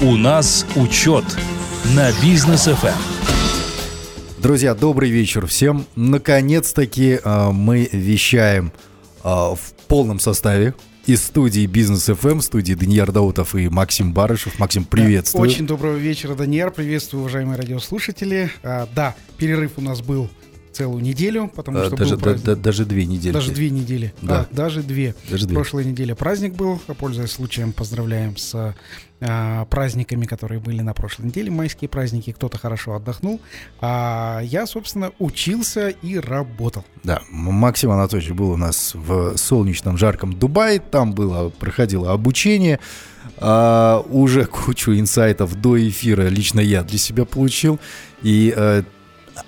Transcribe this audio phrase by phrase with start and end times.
[0.00, 1.24] У нас учет
[1.96, 4.40] на бизнес ФМ.
[4.40, 5.86] Друзья, добрый вечер всем.
[5.96, 8.70] Наконец-таки э, мы вещаем
[9.24, 9.58] э, в
[9.88, 10.74] полном составе
[11.06, 14.60] из студии Бизнес FM, студии Даниил Даутов и Максим Барышев.
[14.60, 15.42] Максим, приветствую.
[15.42, 16.70] Очень доброго вечера, Даниил.
[16.70, 18.52] Приветствую, уважаемые радиослушатели.
[18.62, 20.30] А, да, перерыв у нас был
[20.78, 22.44] целую неделю, потому что даже, был праздник.
[22.44, 23.32] да, даже две недели.
[23.32, 24.14] Даже две недели.
[24.22, 24.46] Да.
[24.48, 25.14] А, даже две.
[25.28, 25.56] Даже две.
[25.56, 26.80] Прошлой неделе праздник был.
[26.98, 28.74] Пользуясь случаем, поздравляем с
[29.20, 32.30] а, праздниками, которые были на прошлой неделе, майские праздники.
[32.30, 33.40] Кто-то хорошо отдохнул.
[33.80, 36.84] А я, собственно, учился и работал.
[37.02, 40.78] Да, Максим Анатольевич был у нас в солнечном, жарком Дубае.
[40.78, 42.78] Там было, проходило обучение.
[43.38, 47.80] А, уже кучу инсайтов до эфира лично я для себя получил.
[48.22, 48.84] И а,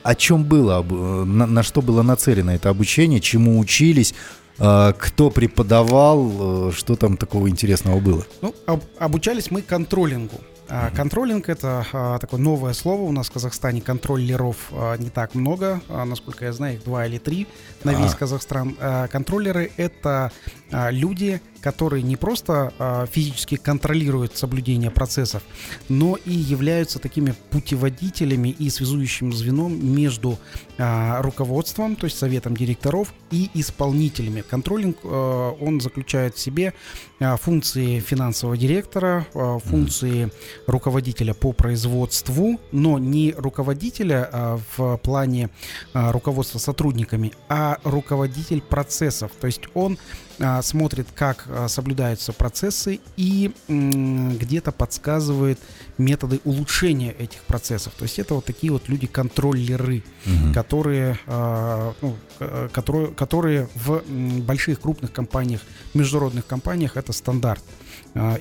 [0.03, 4.15] о чем было, на, на что было нацелено это обучение, чему учились,
[4.59, 8.27] а, кто преподавал, э, что там такого интересного было?
[8.43, 10.37] Ну, об, обучались мы контролингу.
[10.69, 13.03] А, контролинг это а, такое новое слово.
[13.03, 15.81] У нас в Казахстане контроллеров а, не так много.
[15.89, 17.49] А, насколько я знаю, их два или три
[17.85, 18.15] на весь.
[18.15, 18.77] Казахстан.
[18.79, 20.31] А, контроллеры это
[20.73, 25.43] люди, которые не просто а, физически контролируют соблюдение процессов,
[25.89, 30.39] но и являются такими путеводителями и связующим звеном между
[30.79, 34.43] а, руководством, то есть советом директоров и исполнителями.
[34.43, 36.73] Контролинг, а, он заключает в себе
[37.21, 40.31] а, функции финансового директора, а, функции
[40.67, 45.51] руководителя по производству, но не руководителя а, в плане
[45.93, 49.33] а, руководства сотрудниками, а руководитель процессов.
[49.41, 50.30] То есть он а,
[50.63, 55.59] смотрит, как а, соблюдаются процессы и где-то подсказывает
[55.99, 57.93] методы улучшения этих процессов.
[57.99, 60.55] То есть это вот такие вот люди-контроллеры, Мгм.
[60.55, 64.03] которые, а, ну, э, которые, которые в
[64.43, 65.61] больших крупных компаниях,
[65.95, 67.63] международных компаниях это стандарт.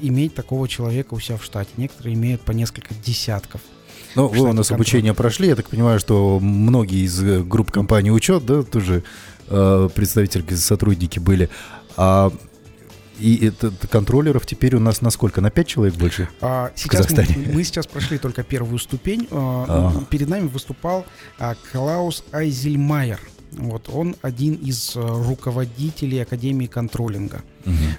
[0.01, 1.69] Иметь такого человека у себя в штате.
[1.77, 3.61] Некоторые имеют по несколько десятков.
[4.15, 4.75] Ну, вы у нас контроль.
[4.77, 5.47] обучение прошли.
[5.49, 9.03] Я так понимаю, что многие из э, групп компании учет, да, тоже
[9.47, 11.49] э, представители, сотрудники были.
[12.01, 12.31] А,
[13.19, 15.41] и это, контроллеров теперь у нас на сколько?
[15.41, 16.29] На 5 человек больше?
[16.39, 17.49] А, Сейчас мы, Казахстане.
[17.53, 19.27] мы сейчас прошли только первую ступень.
[19.31, 20.05] А, Ага.
[20.09, 21.05] Перед нами выступал
[21.37, 23.19] а, Клаус Айзельмайер.
[23.51, 27.41] Вот, он один из а, руководителей Академии контролинга.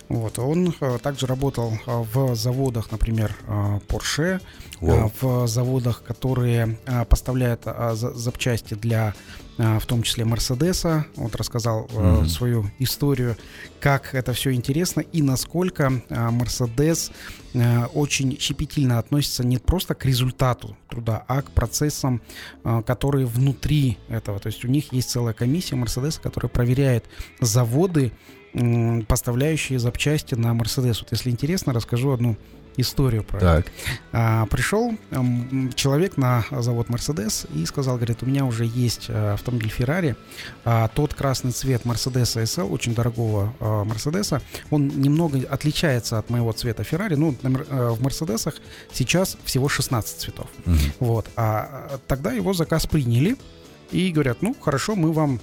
[0.09, 4.41] Вот, он а, также работал а, в заводах, например, а, Porsche,
[4.81, 9.13] а, в заводах, которые а, поставляют а, за- запчасти для,
[9.50, 9.50] а,
[9.81, 11.05] в том числе, Мерседеса.
[11.17, 12.29] Вот рассказал а, Мгм.
[12.29, 13.37] свою историю,
[13.81, 17.11] как это все интересно и насколько а, Мерседес
[17.55, 22.23] а, очень щепетильно относится не просто к результату труда, а к процессам,
[22.65, 24.39] а, которые внутри этого.
[24.39, 27.05] То есть у них есть целая комиссия Мерседеса, которая проверяет
[27.41, 28.13] заводы,
[29.07, 31.01] поставляющие запчасти на Мерседес.
[31.01, 32.37] Вот если интересно, расскажу одну
[32.77, 33.47] историю про это.
[33.63, 33.73] Так.
[34.13, 39.35] А, пришел м, человек на завод Mercedes и сказал, говорит, у меня уже есть а,
[39.35, 40.17] автомобиль Ferrari,
[40.65, 44.41] а, тот красный цвет Mercedes SL, очень дорогого а, Mercedes,
[44.71, 48.55] он немного отличается от моего цвета Ferrari, ну, на э, в Мерседесах
[48.93, 50.49] сейчас всего 16 цветов.
[50.65, 50.79] Мгм.
[51.01, 51.27] Вот.
[51.37, 53.37] А а, тогда его заказ приняли
[53.91, 55.41] и говорят, ну, хорошо, мы вам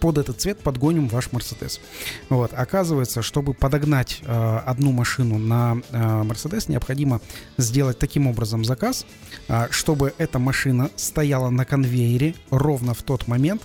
[0.00, 1.80] под этот цвет подгоним ваш Мерседес.
[2.28, 2.52] Вот.
[2.54, 7.20] Оказывается, чтобы подогнать э, одну машину на Мерседес, необходимо
[7.56, 9.06] сделать таким образом заказ,
[9.48, 13.62] а, чтобы эта машина стояла на конвейере ровно в тот момент,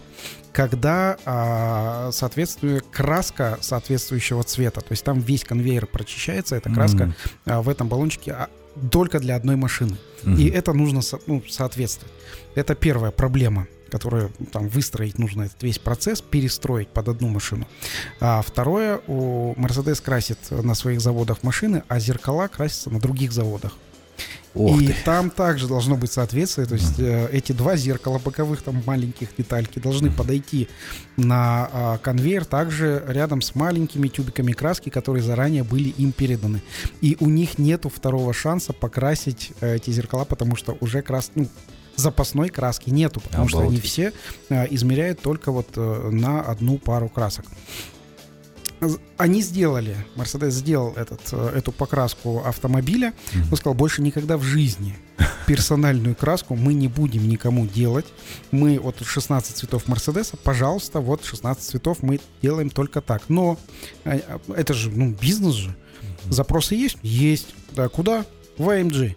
[0.51, 4.81] когда а, соответствует краска соответствующего цвета.
[4.81, 7.15] То есть там весь конвейер прочищается, эта краска Мгм.
[7.45, 8.49] а, в этом баллончике а,
[8.91, 9.97] только для одной машины.
[10.23, 10.37] Мгм.
[10.37, 12.13] И это нужно ну, соответствовать.
[12.55, 17.67] Это первая проблема, которую там выстроить нужно этот весь процесс, перестроить под одну машину.
[18.19, 23.73] А второе, у Mercedes красит на своих заводах машины, а зеркала красятся на других заводах.
[24.55, 24.95] Ох и ты.
[25.05, 29.77] там также должно быть соответствие, то есть э, эти два зеркала боковых, там маленьких детальки,
[29.79, 30.67] должны подойти
[31.17, 36.61] на а, конвейер также рядом с маленькими тюбиками краски, которые заранее были им переданы.
[37.01, 41.31] И у них нету второго шанса покрасить э, эти зеркала, потому что уже крас...
[41.35, 41.47] ну,
[41.99, 43.85] запасной краски нету, потому что они Обалдеть.
[43.85, 44.13] все
[44.49, 47.45] э, измеряют только вот э, на одну пару красок.
[49.17, 53.13] Они сделали, Mercedes сделал этот, э, эту покраску автомобиля,
[53.51, 54.95] он сказал, больше никогда в жизни
[55.49, 58.05] персональную краску мы не будем никому делать.
[58.51, 63.23] Мы вот 16 цветов Мерседеса, пожалуйста, вот 16 цветов мы делаем только так.
[63.29, 63.57] Но
[64.03, 65.75] это же, ну, бизнес же.
[66.29, 66.97] Запросы есть?
[67.01, 67.47] Есть.
[67.71, 68.25] Да, куда?
[68.59, 69.15] В AMG.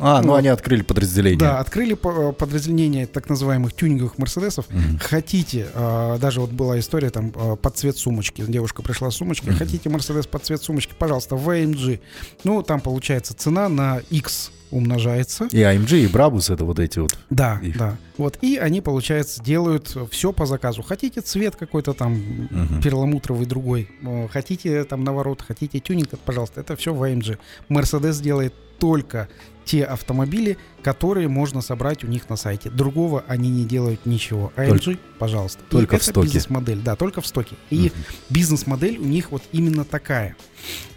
[0.00, 1.38] А, ну, они открыли подразделение.
[1.38, 4.66] Да, открыли по- подразделение так называемых тюнинговых Мерседесов.
[4.70, 4.98] Мгм.
[4.98, 8.42] Хотите, а, даже вот была история там а, под цвет сумочки.
[8.46, 9.50] Девушка пришла с сумочкой.
[9.50, 9.58] Мгм.
[9.58, 10.94] Хотите Мерседес под цвет сумочки?
[10.98, 12.00] Пожалуйста, в AMG.
[12.44, 15.46] Ну, там получается цена на X умножается.
[15.50, 17.18] И AMG, и Брабус это вот эти вот.
[17.28, 17.76] Да, Их.
[17.76, 17.96] да.
[18.18, 20.82] Вот, и они, получается, делают все по заказу.
[20.82, 22.14] Хотите цвет какой-то там
[22.50, 22.80] Мгм.
[22.80, 27.36] перламутровый другой, э, хотите там наворот, хотите тюнинг, пожалуйста, это все в AMG.
[27.68, 29.28] Mercedes делает только
[29.70, 32.70] те автомобили, которые можно собрать у них на сайте.
[32.70, 34.52] Другого они не делают ничего.
[34.56, 35.60] AMG, пожалуйста.
[35.68, 36.26] И только в это стоке.
[36.26, 37.54] бизнес-модель, да, только в стоке.
[37.70, 37.92] И Мгм.
[38.30, 40.34] бизнес-модель у них вот именно такая.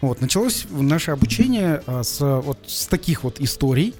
[0.01, 3.93] Вот, началось наше обучение а, с, вот, с таких вот историй.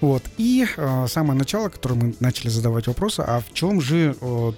[0.00, 4.52] Вот, и а, самое начало, которое мы начали задавать вопросы, а в чем же, э,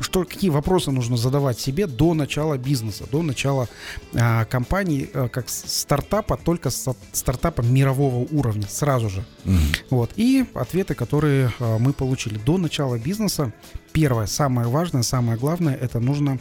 [0.00, 3.68] что, какие вопросы нужно задавать себе до начала бизнеса, до начала
[4.14, 9.24] а, компании, э, как стартапа, только стартапа мирового уровня, сразу же.
[9.44, 9.58] Мгм.
[9.90, 10.10] Вот.
[10.16, 13.52] И ответы, которые мы получили до начала бизнеса.
[13.92, 16.38] Первое, самое важное, самое главное, это нужно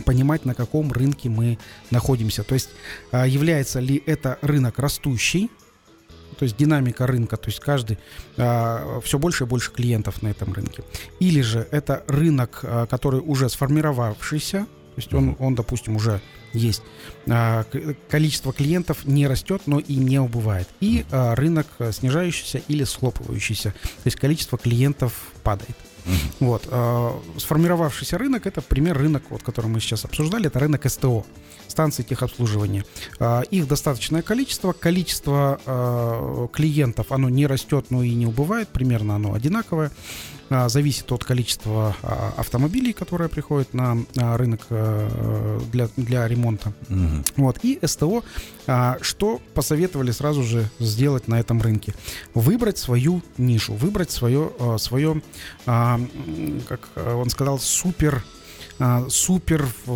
[0.00, 1.58] понимать, на каком рынке мы
[1.90, 2.42] находимся.
[2.42, 2.70] То есть
[3.12, 5.50] э, является ли это рынок растущий,
[6.38, 7.98] то есть динамика рынка, то есть каждый
[8.36, 10.82] все больше и больше клиентов на этом рынке.
[11.18, 16.20] Или же это рынок, э, который уже сформировавшийся, то есть он, он допустим, уже
[16.52, 16.82] есть.
[17.28, 17.64] А,
[18.08, 20.68] Количество клиентов не растет, но и не убывает.
[20.80, 23.70] И а, рынок а, снижающийся или схлопывающийся.
[23.70, 25.12] То есть количество клиентов
[25.42, 25.76] падает.
[26.40, 26.68] Вот.
[26.70, 31.24] а, Сформировавшийся рынок, это пример рынок, вот, который мы сейчас обсуждали, это рынок СТО,
[31.68, 32.84] станции техобслуживания.
[33.18, 39.16] А, Их достаточное количество, количество а, клиентов, оно не растет, но и не убывает, примерно
[39.16, 39.90] оно одинаковое.
[40.66, 41.94] Зависит от количества
[42.36, 46.72] автомобилей, которые приходят на рынок а, для, для ремонта.
[46.88, 47.24] Мгм.
[47.36, 47.60] Вот.
[47.62, 48.24] И СТО,
[49.00, 51.94] что посоветовали сразу же сделать на этом рынке?
[52.34, 55.22] Выбрать свою нишу, выбрать свое, свое
[56.68, 58.22] как а, он сказал, супер
[58.82, 59.90] а, супер э,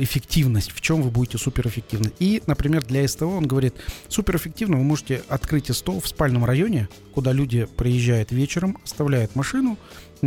[0.00, 2.12] эффективность, в чем вы будете суперэффективны.
[2.18, 3.74] И, например, для СТО он говорит,
[4.08, 9.78] суперэффективно вы можете открыть СТО в спальном районе, куда люди приезжают вечером, оставляют машину,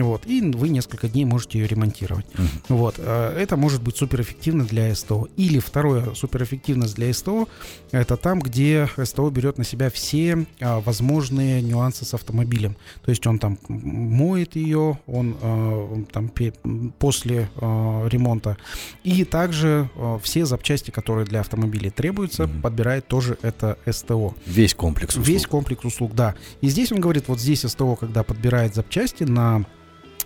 [0.04, 2.26] вот, и вы несколько дней можете ее ремонтировать.
[2.38, 2.48] Мгм.
[2.70, 5.28] Вот, э, это может быть суперэффективно для СТО.
[5.38, 7.48] Или второе, суперэффективность для СТО,
[7.92, 12.76] это там, где СТО берет на себя все а, возможные нюансы с автомобилем.
[13.04, 18.58] То есть он там моет ее, он а, там пе- м, после а, ремонта.
[19.04, 22.62] И также а, все запчасти, которые для автомобилей требуются, Мгм.
[22.62, 24.34] подбирает тоже это СТО.
[24.46, 25.28] Весь комплекс услуг.
[25.28, 26.36] Весь комплекс услуг, да.
[26.62, 29.66] И здесь он говорит, вот здесь СТО, когда подбирает запчасти на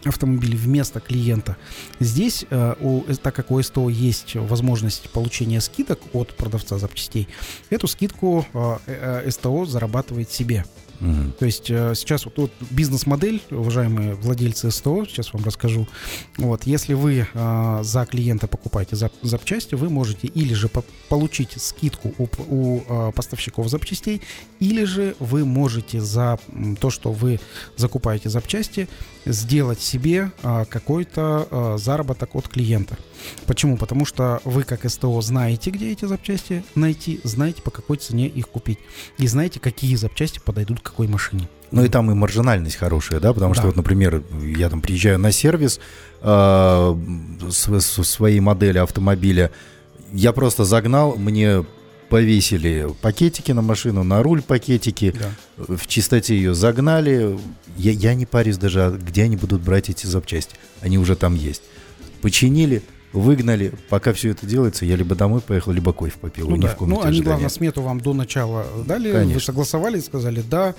[0.06, 1.58] автомобиль вместо клиента.
[2.00, 7.28] Здесь, э, у, э, так как у СТО есть возможность получения скидок от продавца запчастей,
[7.70, 10.66] эту скидку э, э, СТО зарабатывает себе.
[11.40, 15.88] То есть э, сейчас вот, вот бизнес-модель, уважаемые владельцы СТО, сейчас вам расскажу.
[16.38, 21.54] Вот, если вы э, за клиента покупаете зап- запчасти, вы можете или же по- получить
[21.62, 24.22] скидку у, у э, поставщиков запчастей,
[24.60, 26.38] или же вы можете за
[26.80, 27.40] то, что вы
[27.78, 28.88] закупаете запчасти,
[29.26, 32.98] сделать себе э, какой-то э, заработок от клиента.
[33.46, 33.78] Почему?
[33.78, 38.48] Потому что вы как СТО знаете, где эти запчасти найти, знаете, по какой цене их
[38.50, 38.80] купить,
[39.18, 41.48] и знаете, какие запчасти подойдут к какой машине.
[41.72, 43.68] Ну и там и маржинальность хорошая, да, потому что Да.
[43.68, 44.24] вот, например,
[44.58, 45.80] я там приезжаю на сервис
[46.22, 46.96] э,
[47.50, 49.52] с, со своей модели автомобиля,
[50.12, 51.64] я просто загнал, мне
[52.10, 55.30] повесили пакетики на машину, на руль пакетики, Да.
[55.76, 57.38] в чистоте ее загнали.
[57.78, 60.56] Я, я не парюсь даже, а где они будут брать эти запчасти.
[60.82, 61.62] Они уже там есть.
[62.24, 62.82] Починили,
[63.14, 63.74] выгнали.
[63.90, 66.50] Пока все это делается, я либо домой поехал, либо кофе попил.
[66.50, 66.68] Ну, не да.
[66.70, 67.26] в комнате ну они, ожидания.
[67.26, 69.40] главное, смету вам до начала дали, вы Конечно.
[69.42, 70.76] согласовали и сказали, да,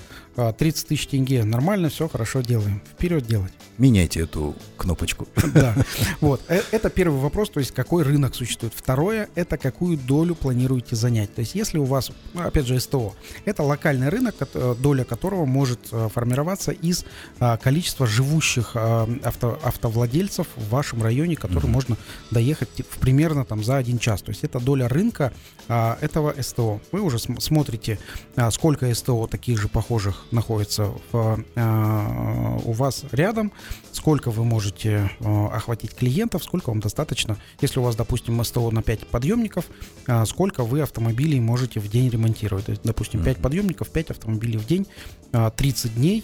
[0.57, 2.81] 30 тысяч тенге, нормально, все, хорошо делаем.
[2.93, 3.53] Вперед делать.
[3.77, 5.27] Меняйте эту кнопочку.
[5.53, 5.75] Да.
[6.21, 6.41] Вот.
[6.47, 8.73] Э, Это первый вопрос, то есть какой рынок существует.
[8.75, 11.33] Второе, это какую долю планируете занять.
[11.33, 13.13] То есть если у вас, ну, опять же, СТО,
[13.45, 17.05] это локальный рынок, э, доля которого может э, формироваться из
[17.39, 21.71] а, количества живущих а, авто- автовладельцев в вашем районе, который Мгм.
[21.73, 21.97] можно
[22.31, 24.21] доехать в примерно там за один час.
[24.21, 25.33] То есть это доля рынка
[25.67, 26.79] а, этого СТО.
[26.91, 27.99] Вы уже см- смотрите,
[28.35, 33.51] а, сколько СТО таких же похожих находится в, а, у вас рядом,
[33.91, 37.37] сколько вы можете а, охватить клиентов, сколько вам достаточно.
[37.61, 39.65] Если у вас, допустим, СТО на 5 подъемников,
[40.07, 42.65] а, сколько вы автомобилей можете в день ремонтировать.
[42.65, 43.43] То есть, допустим, 5 Мгм.
[43.43, 44.87] подъемников, 5 автомобилей в день,
[45.31, 46.23] а, 30 дней,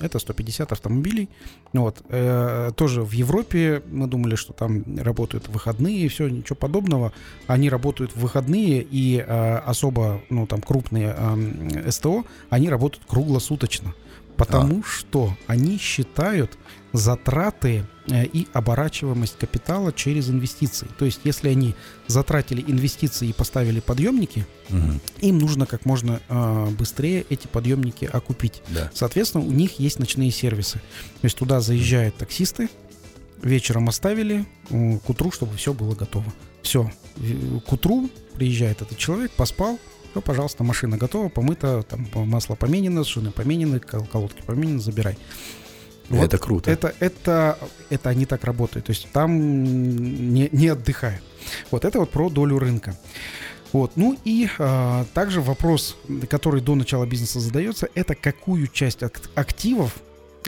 [0.00, 1.28] это 150 автомобилей.
[1.72, 2.02] Вот.
[2.08, 7.12] Э, тоже в Европе мы думали, что там работают выходные и все, ничего подобного.
[7.46, 13.94] Они работают в выходные и э, особо, ну, там, крупные э, СТО, они работают круглосуточно.
[14.38, 16.56] Потому что они считают
[16.92, 20.86] затраты э, и оборачиваемость капитала через инвестиции.
[20.98, 21.74] То есть, если они
[22.06, 25.00] затратили инвестиции и поставили подъемники, Мгм.
[25.20, 28.62] им нужно как можно э, быстрее эти подъемники окупить.
[28.68, 28.90] Да.
[28.94, 30.78] Соответственно, у них есть ночные сервисы.
[31.20, 32.68] То есть туда заезжают таксисты,
[33.42, 36.32] вечером оставили, м, к утру, чтобы все было готово.
[36.62, 36.90] Все.
[37.66, 39.78] К утру приезжает этот человек, поспал,
[40.10, 45.18] все, пожалуйста, машина готова, помыта, там масло поменено, шины поменены, кол- колодки поменены, забирай.
[46.08, 46.70] Вот Это круто.
[46.70, 47.58] это, это,
[47.90, 48.86] это они так работают.
[48.86, 51.22] То есть там не, не отдыхают.
[51.70, 52.96] Вот это вот про долю рынка.
[53.72, 53.92] Вот.
[53.96, 55.96] Ну и а, также вопрос,
[56.30, 59.96] который до начала бизнеса задается, это какую часть ак- активов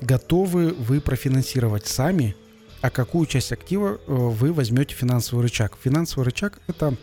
[0.00, 2.34] готовы вы профинансировать сами,
[2.80, 5.76] а какую часть актива э, вы возьмете финансовый рычаг.
[5.84, 6.96] Финансовый рычаг это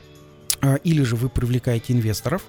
[0.84, 2.42] или же вы привлекаете инвесторов,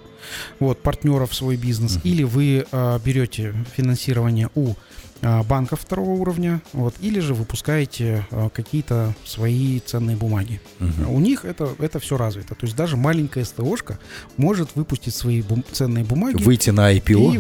[0.61, 2.01] вот, партнеров в свой бизнес, Мгм.
[2.05, 4.77] или вы а, берете финансирование у а,
[5.21, 10.61] банков второго уровня, вот, или же выпускаете а, какие-то свои ценные бумаги.
[10.79, 11.11] Мгм.
[11.13, 12.55] У них это, это все развито.
[12.55, 13.99] То есть даже маленькая СТОшка
[14.37, 16.43] может выпустить свои бум- ценные бумаги.
[16.43, 17.35] Выйти на IPO.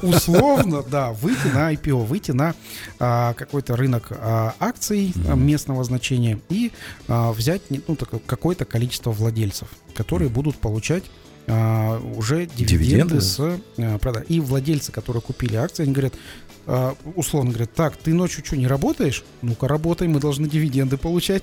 [0.00, 2.54] И условно, да, выйти на IPO, выйти на
[3.00, 5.46] а, какой-то рынок а, акций а, Мгм.
[5.46, 6.70] местного значения и
[7.08, 11.04] а, взять ну, такое- какое-то количество владельцев, которые будут получать
[11.48, 13.20] а, уже дивиденды, Дивиденды?
[13.20, 13.40] с
[13.78, 14.24] а, продаж.
[14.28, 16.14] И владельцы, которые купили акции, они говорят,
[16.66, 19.24] а, условно говорят, так, ты ночью что, не работаешь?
[19.42, 21.42] Ну-ка, работай, мы должны дивиденды получать.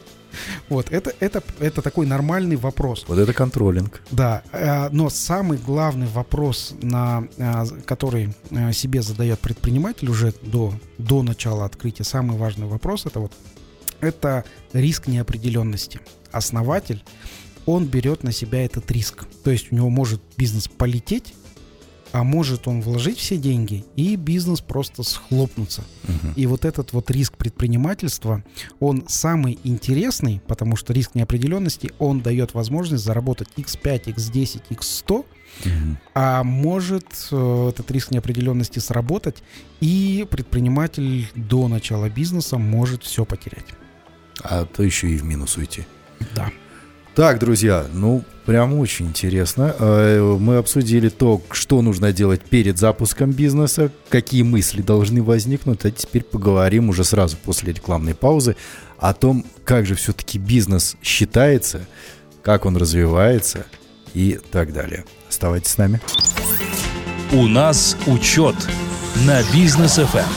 [0.69, 3.05] Вот, это, это, это такой нормальный вопрос.
[3.07, 4.01] Вот это контролинг.
[4.11, 10.73] Да, э, но самый главный вопрос, на, э, который э, себе задает предприниматель уже до,
[10.97, 13.33] до начала открытия, самый важный вопрос это вот
[14.01, 15.99] это риск неопределенности.
[16.31, 17.03] Основатель,
[17.65, 19.27] он берет на себя этот риск.
[19.43, 21.33] То есть у него может бизнес полететь,
[22.11, 25.83] а может он вложить все деньги, и бизнес просто схлопнуться.
[26.03, 26.33] Мгм.
[26.35, 28.43] И вот этот вот риск предпринимательства,
[28.79, 35.25] он самый интересный, потому что риск неопределенности, он дает возможность заработать x5, x10, x100,
[35.65, 35.97] Мгм.
[36.13, 39.43] а может э, этот риск неопределенности сработать,
[39.81, 43.65] и предприниматель до начала бизнеса может все потерять.
[44.41, 45.85] А то еще и в минус уйти.
[46.35, 46.51] Да.
[47.15, 49.75] Так, друзья, ну, прям очень интересно.
[49.77, 55.91] Э, Мы обсудили то, что нужно делать перед запуском бизнеса, какие мысли должны возникнуть, а
[55.91, 58.55] теперь поговорим уже сразу после рекламной паузы
[58.97, 61.81] о том, как же все-таки бизнес считается,
[62.41, 63.65] как он развивается
[64.13, 65.03] и так далее.
[65.27, 65.99] Оставайтесь с нами.
[67.33, 68.55] У нас учет
[69.25, 70.07] на бизнес Эм.
[70.07, 70.29] ФМ.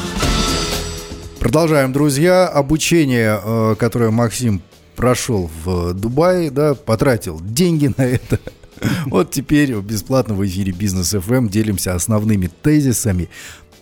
[1.39, 2.49] Продолжаем, друзья.
[2.49, 4.63] Обучение, э, которое Максим
[4.97, 8.39] прошел в Дубае, да, потратил деньги на это.
[9.07, 13.29] Вот теперь бесплатно в эфире Бизнес FM делимся основными тезисами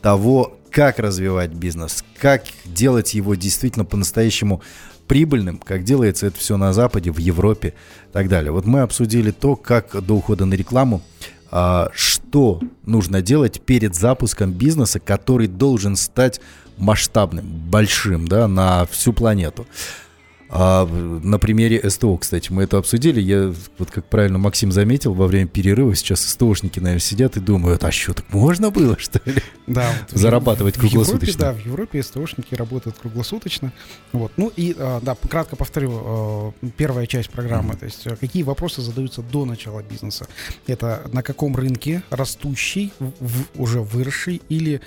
[0.03, 4.63] того, как развивать бизнес, как делать его действительно по-настоящему
[5.07, 7.75] прибыльным, как делается это все на Западе, в Европе
[8.09, 8.53] и так далее.
[8.53, 11.03] Вот мы обсудили то, как до ухода на рекламу,
[11.51, 16.41] а, что нужно делать перед запуском бизнеса, который должен стать
[16.77, 19.67] масштабным, большим, да, на всю планету.
[20.53, 23.21] А, на примере СТО, кстати, мы это обсудили.
[23.21, 27.85] Я, вот как правильно Максим заметил, во время перерыва сейчас СТОшники, наверное, сидят и думают,
[27.85, 29.37] а что, так можно было, что ли?
[29.69, 31.39] Да, вот в- Зарабатывать в Европе, круглосуточно.
[31.41, 33.73] да, в Европе СТОшники работают круглосуточно.
[34.13, 34.33] Вот.
[34.37, 38.83] Ну и, э, да, кратко повторю, э, первая часть программы, то есть э, какие вопросы
[38.83, 40.27] задаются до начала бизнеса.
[40.67, 44.81] Это на каком рынке растущий, в- уже выросший или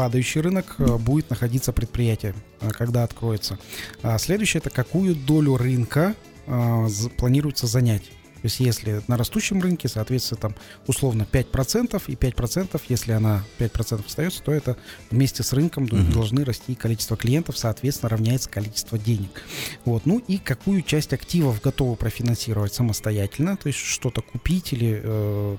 [0.00, 3.58] падающий рынок э, будет находиться предприятие, э, когда откроется.
[4.02, 6.14] А следующее это какую долю рынка
[6.46, 6.86] э,
[7.18, 8.10] планируется занять.
[8.42, 10.54] То есть если на растущем рынке, соответственно, там
[10.86, 14.76] условно 5%, и 5%, если она 5% остается, то это
[15.10, 16.12] вместе с рынком Мгм.
[16.12, 19.42] должны расти количество клиентов, соответственно, равняется количество денег.
[19.84, 20.06] Вот.
[20.06, 25.56] Ну и какую часть активов готовы профинансировать самостоятельно, то есть что-то купить или э,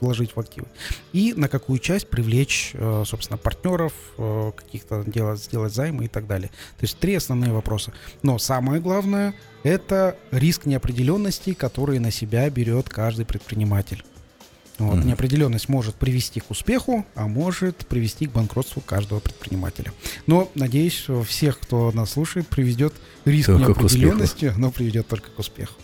[0.00, 0.66] вложить в активы.
[1.12, 6.26] И на какую часть привлечь, э, собственно, партнеров, э, каких-то делать, сделать займы и так
[6.26, 6.50] далее.
[6.78, 7.92] То есть три основные вопроса.
[8.22, 14.04] Но самое главное– это риск неопределенности, который на себя берет каждый предприниматель.
[14.78, 14.96] Вот.
[14.96, 15.08] Мгм.
[15.08, 19.92] Неопределенность может привести к успеху, а может привести к банкротству каждого предпринимателя.
[20.26, 22.94] Но, надеюсь, всех, кто нас слушает, приведет
[23.26, 25.74] риск Только неопределенности, но приведет только к успеху.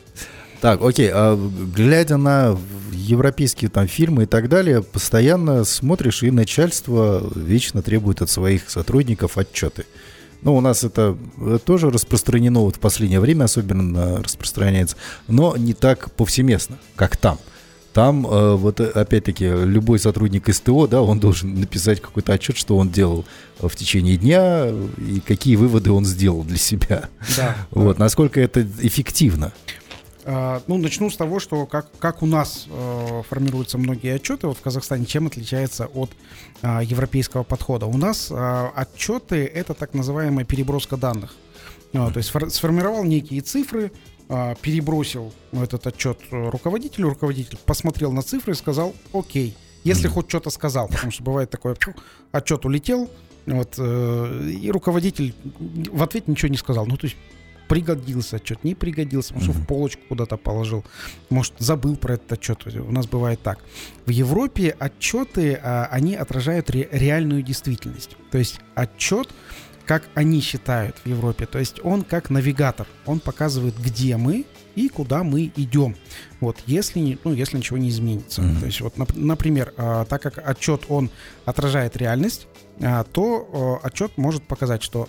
[0.62, 2.58] Так, окей, а глядя на
[2.90, 9.36] европейские там фильмы и так далее, постоянно смотришь, и начальство вечно требует от своих сотрудников
[9.36, 9.84] отчеты.
[10.42, 11.16] Ну, у нас это
[11.64, 14.96] тоже распространено вот в последнее время, особенно распространяется,
[15.28, 17.38] но не так повсеместно, как там.
[17.92, 22.90] Там э, вот опять-таки любой сотрудник СТО, да, он должен написать какой-то отчет, что он
[22.90, 23.24] делал
[23.58, 24.66] в течение дня
[24.98, 27.08] и какие выводы он сделал для себя.
[27.38, 27.56] Да.
[27.70, 29.54] Вот, насколько это эффективно.
[30.28, 34.58] А, ну, начну с того, что как, как у нас э, формируются многие отчеты вот
[34.58, 36.10] в Казахстане, чем отличается от
[36.62, 37.86] э, европейского подхода.
[37.86, 41.36] У нас э, отчеты— это так называемая переброска данных.
[41.92, 43.92] Э, то есть сформировал некие цифры,
[44.28, 49.56] э, перебросил этот отчет руководителю, руководитель посмотрел на цифры и сказал «Окей».
[49.84, 51.76] Если хоть что-то сказал, потому что бывает такое,
[52.32, 53.08] отчет улетел,
[53.46, 55.36] вот, э, и руководитель
[55.92, 56.84] в ответ ничего не сказал.
[56.86, 57.16] Ну, то есть
[57.68, 59.62] пригодился отчет, не пригодился, может, mm-hmm.
[59.62, 60.84] в полочку куда-то положил,
[61.30, 62.66] может, забыл про этот отчет.
[62.66, 63.58] У нас бывает так.
[64.04, 68.16] В Европе отчеты, а, они отражают ре- реальную действительность.
[68.30, 69.28] То есть отчет,
[69.84, 74.44] как они считают в Европе, то есть он как навигатор, он показывает, где мы
[74.74, 75.96] и куда мы идем.
[76.40, 78.42] Вот, если, ну, если ничего не изменится.
[78.42, 78.60] Mm-hmm.
[78.60, 81.10] То есть, вот, например, а, так как отчет, он
[81.44, 82.46] отражает реальность,
[82.80, 85.08] а, то отчет может показать, что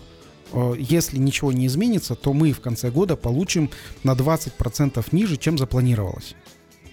[0.77, 3.70] если ничего не изменится, то мы в конце года получим
[4.04, 6.36] на 20% ниже, чем запланировалось.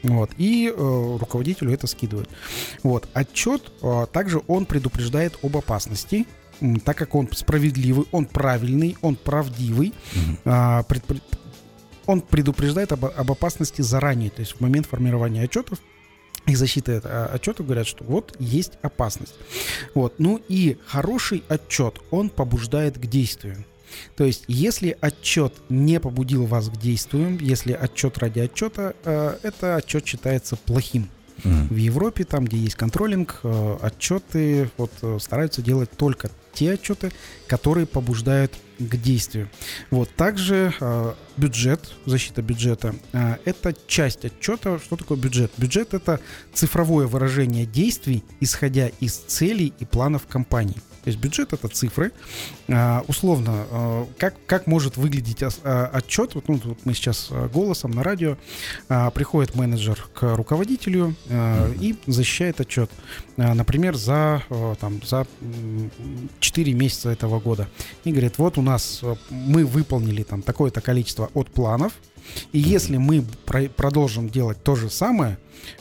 [0.05, 2.29] Вот, и э, руководителю это скидывают.
[2.83, 6.27] Вот, отчет э, также он предупреждает об опасности,
[6.85, 9.95] так как он справедливый, он правильный, он правдивый.
[10.45, 11.05] Э, пред,
[12.05, 15.79] он предупреждает об, об опасности заранее, то есть в момент формирования отчетов
[16.47, 19.35] и защиты а, отчета говорят, что вот есть опасность.
[19.95, 20.15] Вот.
[20.19, 23.65] Ну и хороший отчет, он побуждает к действию.
[24.17, 29.77] То есть, если отчет не побудил вас к действию, если отчет ради отчета, э, это
[29.77, 31.09] отчет считается плохим.
[31.43, 37.11] В Европе, там, где есть контролинг, э, отчеты вот, э, стараются делать только те отчеты,
[37.49, 39.51] которые побуждают к действию.
[39.91, 44.79] Вот также э, бюджет, защита бюджета, это часть отчета.
[44.79, 45.51] Что такое бюджет?
[45.57, 46.21] Бюджет это
[46.53, 50.77] цифровое выражение действий, исходя из целей и планов компании.
[51.05, 52.13] То есть бюджет это цифры.
[52.69, 56.35] А, условно, а, как, как может выглядеть а, отчет?
[56.35, 58.39] Вот, ну, вот мы сейчас голосом на радио
[59.15, 61.15] приходит менеджер к руководителю
[61.81, 62.91] и защищает отчет.
[63.37, 64.43] Например, за,
[64.81, 65.27] там, за
[66.41, 67.69] 4 месяца этого года.
[68.05, 71.93] И говорит, вот у нас мы выполнили там такое-то количество от планов,
[72.53, 75.39] и если мы про- продолжим делать то же самое,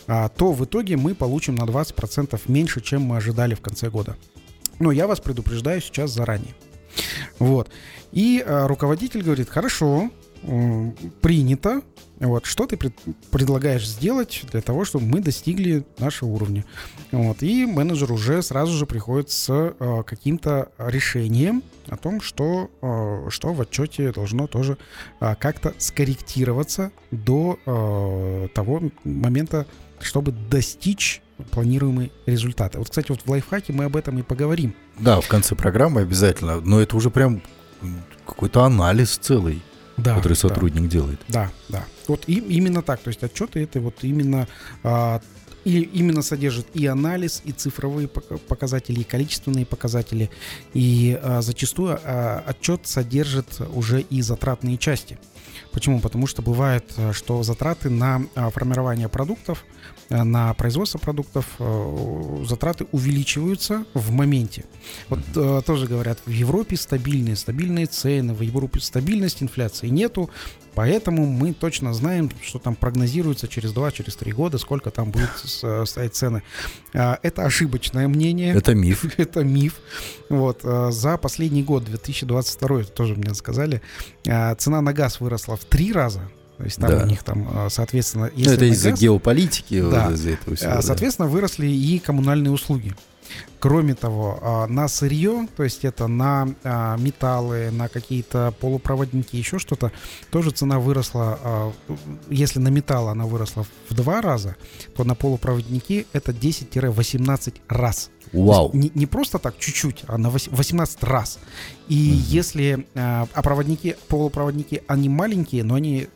[0.08, 4.16] а, то в итоге мы получим на 20% меньше, чем мы ожидали в конце года.
[4.84, 6.54] Но я вас предупреждаю сейчас заранее.
[7.40, 7.70] Вот.
[8.12, 10.92] И э, руководитель говорит, хорошо, э,
[11.22, 11.82] принято.
[12.20, 12.94] Вот, что ты пред,
[13.32, 16.66] предлагаешь сделать для того, чтобы мы достигли нашего уровня?
[17.14, 23.30] Вот, и менеджер уже сразу же приходит с э, каким-то решением о том, что, э,
[23.30, 24.78] что в отчете должно тоже
[25.22, 29.66] э, как-то скорректироваться до э, того момента,
[30.02, 32.78] чтобы достичь планируемые результаты.
[32.78, 34.76] Вот, кстати, вот в лайфхаке мы об этом и поговорим.
[35.00, 36.62] Да, в конце программы обязательно.
[36.62, 37.42] Но это уже прям
[38.26, 39.62] какой-то анализ целый,
[39.98, 40.88] да, который сотрудник да.
[40.88, 41.22] делает.
[41.28, 41.86] Да, да.
[42.08, 43.02] Вот и, именно так.
[43.02, 44.48] То есть отчеты это вот именно
[44.84, 45.22] а,
[45.66, 50.30] и именно содержит и анализ, и цифровые показатели, и количественные показатели.
[50.74, 55.18] И а, зачастую а, отчет содержит уже и затратные части.
[55.74, 56.00] Почему?
[56.00, 59.66] Потому что бывает, э, что затраты на а, формирование продуктов,
[60.10, 64.66] э, на производство продуктов, э, затраты увеличиваются в моменте.
[65.10, 65.20] Вот
[65.66, 70.30] тоже говорят, в Европе стабильные, стабильные цены, в Европе стабильность инфляции нету,
[70.76, 75.30] Поэтому мы точно знаем, что там прогнозируется через 2-3 через года, сколько там будут
[75.88, 76.44] стоять цены.
[76.94, 78.54] А, это ошибочное мнение.
[78.54, 79.06] Это миф.
[79.18, 79.76] Это миф.
[80.30, 80.62] Вот.
[80.64, 83.82] А, за последний год, 2022, тоже мне сказали,
[84.28, 86.22] а, цена на газ выросла в три раза.
[86.58, 87.04] То есть там да.
[87.04, 90.82] у них там, соответственно, ну, если это из-за геополитики, да, из-за этого всего.
[90.82, 91.34] Соответственно, да.
[91.34, 92.94] выросли и коммунальные услуги.
[93.60, 99.58] Кроме того, а, на сырье, то есть это на а, металлы, на какие-то полупроводники, еще
[99.58, 99.94] что-то,
[100.32, 101.40] тоже цена выросла.
[101.42, 101.74] А,
[102.30, 104.58] если на металл она выросла в два раза,
[104.98, 108.10] то на полупроводники это 10-18 раз.
[108.34, 108.72] Вау.
[108.74, 111.40] Не, не просто так чуть-чуть, а на 18 раз.
[111.88, 112.22] И угу.
[112.28, 112.88] если...
[112.96, 116.10] А проводники, полупроводники, они маленькие, но они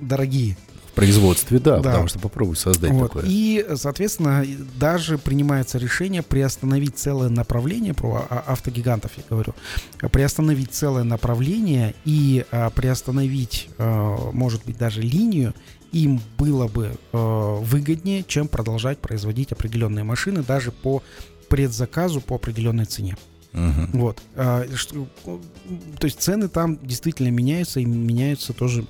[0.00, 0.56] дорогие.
[0.94, 1.90] Производстве, да, да.
[1.90, 3.08] потому что попробуй создать вот.
[3.08, 3.24] такое.
[3.26, 4.44] И, соответственно,
[4.78, 9.54] даже принимается решение приостановить целое направление, про автогигантов я говорю,
[10.12, 15.54] приостановить целое направление и а, приостановить, а, может быть, даже линию
[15.92, 21.04] им было бы э, выгоднее, чем продолжать производить определенные машины даже по
[21.48, 23.16] предзаказу по определенной цене.
[23.52, 23.88] Uh-huh.
[23.92, 24.20] Вот.
[24.34, 28.84] А, что, то есть цены там действительно меняются и меняются тоже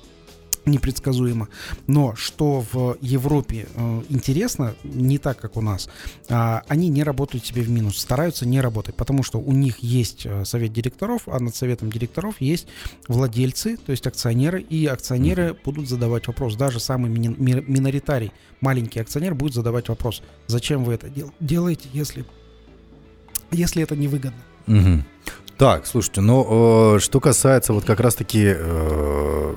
[0.65, 1.47] непредсказуемо.
[1.87, 5.89] Но что в Европе э, интересно, не так, как у нас,
[6.29, 10.25] э, они не работают себе в минус, стараются не работать, потому что у них есть
[10.25, 12.67] э, совет директоров, а над советом директоров есть
[13.07, 16.55] владельцы, то есть акционеры, и акционеры будут задавать вопрос.
[16.55, 22.25] Даже самый миноритарий, маленький акционер будет задавать вопрос, зачем вы это дел- делаете, если,
[23.51, 24.41] если это невыгодно.
[24.67, 25.03] Угу.
[25.57, 29.55] Так, слушайте, ну, э, что касается вот как раз-таки э,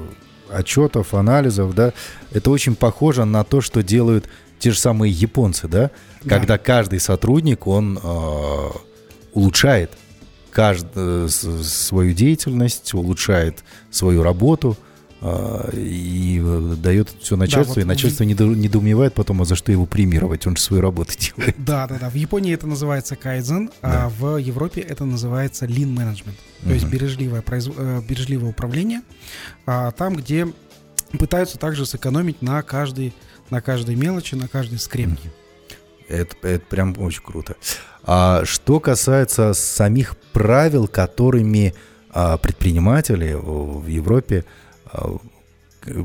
[0.51, 1.93] отчетов, анализов, да,
[2.33, 5.91] это очень похоже на то, что делают те же самые японцы, да,
[6.23, 6.29] да.
[6.29, 8.69] когда каждый сотрудник, он э,
[9.33, 9.93] улучшает
[10.51, 10.87] кажд...
[10.95, 14.77] Э, свою деятельность, улучшает свою работу,
[15.21, 18.27] и э, дает все начальству, да, вот и начальство в...
[18.27, 21.57] недоумевает потом, а за что его премировать, он же свою работу делает.
[21.59, 22.11] Да, да, да.
[22.11, 24.05] В Японии это называется кайдзен, да.
[24.05, 27.69] а в Европе это называется lean management, то uh есть бережливое, произ...
[27.77, 29.03] Э, бережливое управление,
[29.67, 30.47] а, там, где
[31.19, 33.13] пытаются также сэкономить на каждой,
[33.51, 35.33] на каждой мелочи, на каждой скрепке.
[36.09, 37.57] Это, это прям очень круто.
[38.05, 41.75] А что касается самих правил, которыми
[42.11, 44.45] а, предприниматели в Европе
[44.93, 45.19] а,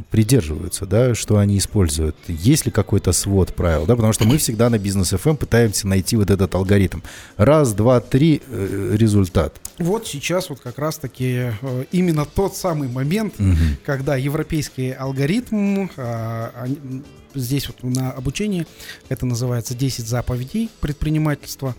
[0.10, 2.16] придерживаются, да, что они используют.
[2.28, 6.16] Есть ли какой-то свод правил, да, потому что мы всегда на бизнес FM пытаемся найти
[6.16, 7.00] вот этот алгоритм.
[7.38, 9.60] Раз, два, три, э, результат.
[9.80, 13.56] Вот сейчас вот как раз-таки э, именно тот самый момент, угу.
[13.86, 16.68] когда европейский алгоритм, а,
[17.36, 18.68] здесь вот на обучении,
[19.10, 21.76] это называется 10 заповедей предпринимательства.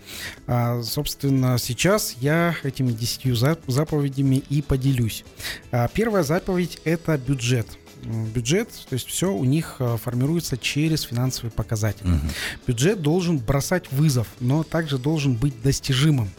[0.47, 3.37] А, собственно, сейчас я этими 10
[3.67, 5.25] заповедями и поделюсь.
[5.71, 7.67] А, первая заповедь– это бюджет
[8.05, 12.09] бюджет, то есть все у них а, формируется через финансовые показатели.
[12.09, 12.27] Угу.
[12.69, 16.31] Бюджет должен бросать вызов, но также должен быть достижимым.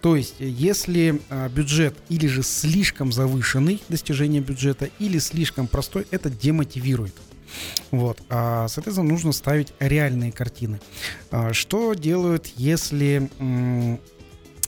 [0.00, 6.30] То есть, если а, бюджет или же слишком завышенный, достижение бюджета, или слишком простой, это
[6.30, 7.14] демотивирует.
[7.90, 8.20] Вот.
[8.28, 10.80] А, соответственно, нужно ставить реальные картины.
[11.30, 13.28] А, что делают, если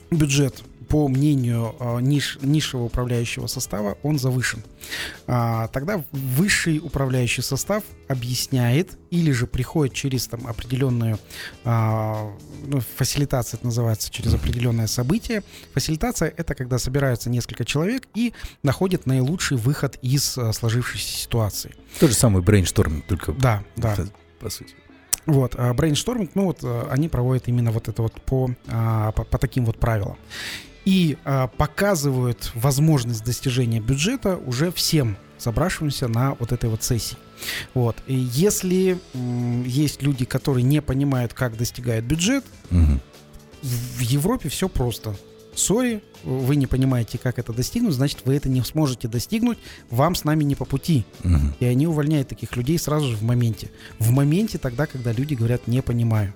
[0.09, 4.61] бюджет по мнению э, ниш, низшего управляющего состава, он завышен.
[5.25, 11.17] А, тогда высший управляющий состав объясняет или же приходит через там определенную
[11.63, 12.29] а,
[12.65, 15.43] ну, фасилитация, это называется, через определенное событие.
[15.73, 21.73] Фасилитация— это когда собираются несколько человек и находят наилучший выход из а, сложившейся ситуации.
[22.01, 23.31] То же самое brainstorming, только...
[23.31, 23.95] Да, да.
[24.41, 24.75] По сути.
[25.25, 29.77] Вот, брейншторминг, ну вот они проводят именно вот это вот по, по, по таким вот
[29.77, 30.17] правилам
[30.85, 37.17] и а, показывают возможность достижения бюджета уже всем собравшимся на вот этой вот сессии.
[37.73, 37.97] Вот.
[38.07, 42.99] И если м, есть люди, которые не понимают, как достигают бюджет, угу.
[43.61, 45.15] в Европе все просто
[45.55, 49.57] сори, вы не понимаете, как это достигнуть, значит, вы это не сможете достигнуть,
[49.89, 51.05] вам с нами не по пути.
[51.23, 51.55] Угу.
[51.59, 53.71] И они увольняют таких людей сразу же в моменте.
[53.99, 56.33] В моменте тогда, когда люди говорят «не понимаю».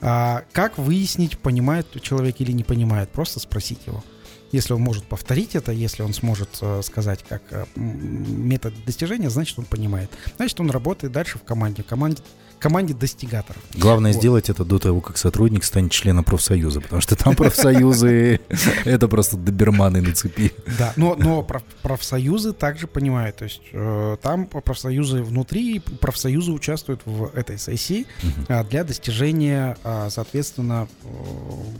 [0.00, 3.10] А, как выяснить, понимает человек или не понимает?
[3.10, 4.04] Просто спросить его.
[4.52, 9.58] Если он может повторить это, если он сможет э, сказать, как э, метод достижения, значит,
[9.58, 10.10] он понимает.
[10.36, 11.82] Значит, он работает дальше в команде.
[11.82, 12.22] В команде
[12.62, 13.60] команде достигаторов.
[13.74, 14.18] Главное вот.
[14.18, 18.40] сделать это до того, как сотрудник станет членом профсоюза, потому что там профсоюзы—
[18.84, 20.52] это просто доберманы на цепи.
[20.78, 21.46] Да, но, но
[21.82, 28.06] профсоюзы также понимают, то есть э, там профсоюзы внутри, профсоюзы участвуют в этой сессии
[28.48, 31.08] а, для достижения, а, соответственно, э,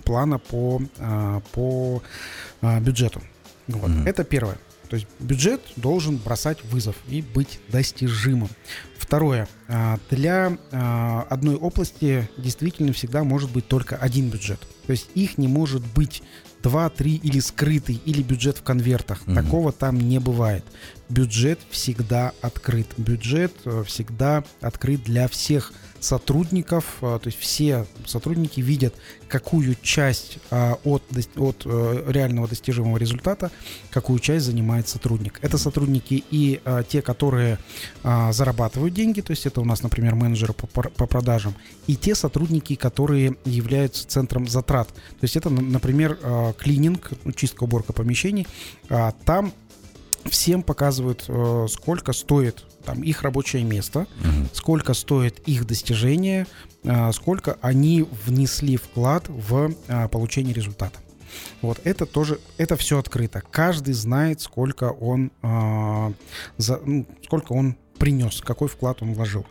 [0.05, 2.03] плана по, а, по
[2.81, 3.21] бюджету.
[3.69, 3.91] Вот.
[4.05, 4.59] Это первое.
[4.93, 8.51] То есть бюджет должен бросать вызов и быть достижимым.
[8.99, 9.49] Второе.
[9.67, 14.61] А, для а, одной области действительно всегда может быть только один бюджет.
[14.85, 16.23] То есть их не может быть
[16.63, 19.23] два, три или скрытый, или бюджет в конвертах.
[19.27, 19.35] Угу.
[19.35, 20.67] Такого там не бывает.
[21.09, 22.89] Бюджет всегда открыт.
[22.99, 25.73] Бюджет э, всегда открыт для всех
[26.05, 28.95] сотрудников, а, то есть все сотрудники видят,
[29.29, 31.03] какую часть а, от,
[31.37, 33.51] от э, реального достижимого результата,
[33.91, 35.39] какую часть занимает сотрудник.
[35.43, 37.59] Это сотрудники и а, те, которые
[38.03, 41.55] зарабатывают деньги, то есть это у нас, например, менеджеры по, по продажам,
[41.87, 44.89] и те сотрудники, которые являются центром затрат.
[44.89, 46.19] То есть это, например,
[46.59, 48.47] клининг, чистка, уборка помещений.
[49.25, 49.53] Там
[50.31, 54.49] всем показывают, э, сколько стоит там их рабочее место, Мгм.
[54.53, 56.47] сколько стоит их достижение,
[56.85, 60.99] э, сколько они внесли вклад в э, получение результата.
[61.63, 63.43] Вот это тоже, это все открыто.
[63.51, 66.13] Каждый знает, сколько он, э,
[66.59, 69.47] за, ну, сколько он принес, какой вклад он вложил.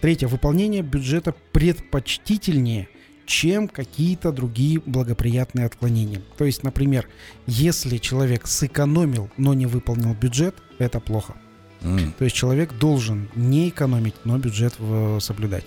[0.00, 0.28] Третье.
[0.28, 2.88] Выполнение бюджета предпочтительнее,
[3.28, 6.22] чем какие-то другие благоприятные отклонения.
[6.38, 7.06] То есть, например,
[7.46, 11.34] если человек сэкономил, но не выполнил бюджет, это плохо.
[11.82, 12.12] М.
[12.18, 15.64] То есть человек должен не экономить, но бюджет в- соблюдать.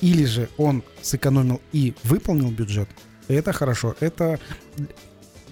[0.00, 2.88] Или же он сэкономил и выполнил бюджет,
[3.28, 3.94] это хорошо.
[4.00, 4.38] Это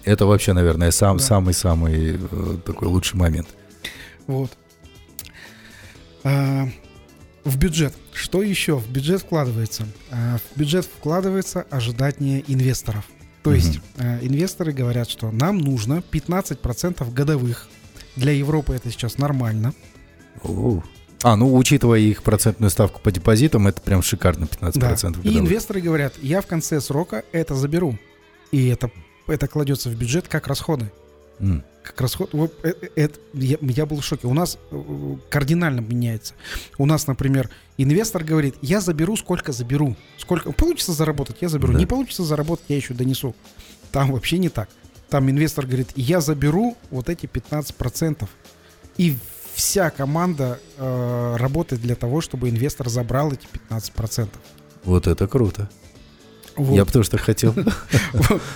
[0.04, 1.22] Это вообще, наверное, сам, Да.
[1.24, 3.48] самый-самый э, такой лучший момент.
[4.26, 4.50] вот.
[6.24, 6.68] А,
[7.44, 7.94] в бюджет.
[8.12, 9.86] Что еще в бюджет вкладывается?
[10.10, 13.04] А, в бюджет вкладывается ожидание инвесторов.
[13.42, 13.58] То Мгм.
[13.58, 17.68] есть а, инвесторы говорят, что нам нужно 15% годовых.
[18.16, 19.72] Для Европы это сейчас нормально.
[20.42, 20.82] О.
[21.22, 25.40] А, ну, учитывая их процентную ставку по депозитам, это прям шикарно, 15% И годовых.
[25.40, 27.96] инвесторы говорят, я в конце срока это заберу.
[28.50, 28.90] И это,
[29.28, 30.90] это кладется в бюджет как расходы.
[31.42, 31.62] М.
[31.82, 32.30] Как расход.
[32.32, 34.28] Вот, э- э- это- я, я был в шоке.
[34.28, 34.82] У нас э,
[35.28, 36.34] кардинально меняется.
[36.78, 39.96] У нас, например, инвестор говорит, я заберу, сколько заберу.
[40.16, 41.72] Сколько получится заработать, я заберу.
[41.72, 41.78] Да.
[41.80, 43.34] Не получится заработать, я еще донесу.
[43.90, 44.68] Там вообще не так.
[45.10, 48.28] Там инвестор говорит, я заберу вот эти 15%.
[48.96, 49.16] И
[49.54, 54.28] вся команда э, работает для того, чтобы инвестор забрал эти 15%.
[54.84, 55.68] Вот это круто.
[56.56, 56.74] Вот.
[56.74, 57.54] Я тоже так хотел.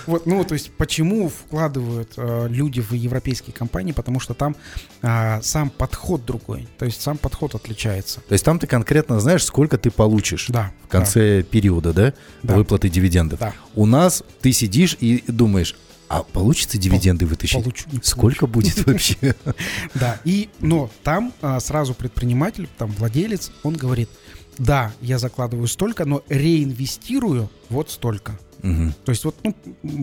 [0.05, 3.91] Вот, ну, то есть, почему вкладывают э, люди в европейские компании?
[3.91, 4.55] Потому что там
[5.01, 6.67] а, сам подход другой.
[6.77, 8.21] То есть, сам подход отличается.
[8.21, 10.71] То есть там ты конкретно знаешь, сколько ты получишь Да.
[10.83, 12.55] в конце периода, да, Да.
[12.55, 13.39] выплаты дивидендов.
[13.39, 13.53] Да.
[13.75, 15.75] У нас ты сидишь и думаешь,
[16.09, 17.61] а получится дивиденды вытащить?
[17.61, 19.35] Получу, не Сколько будет вообще?
[19.93, 20.19] Да.
[20.23, 24.09] И, но там а, сразу предприниматель, там владелец, он говорит,
[24.57, 28.39] да, я закладываю столько, но реинвестирую вот столько.
[28.63, 28.93] Мгм.
[29.05, 29.55] То есть вот, ну,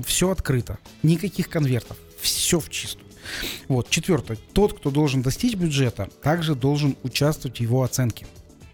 [0.06, 0.78] все открыто.
[1.02, 1.96] Никаких конвертов.
[2.20, 3.04] Все в чистую.
[3.68, 3.88] Вот.
[3.90, 4.38] Четвертое.
[4.52, 8.26] Тот, кто должен достичь бюджета, также должен участвовать в его оценке.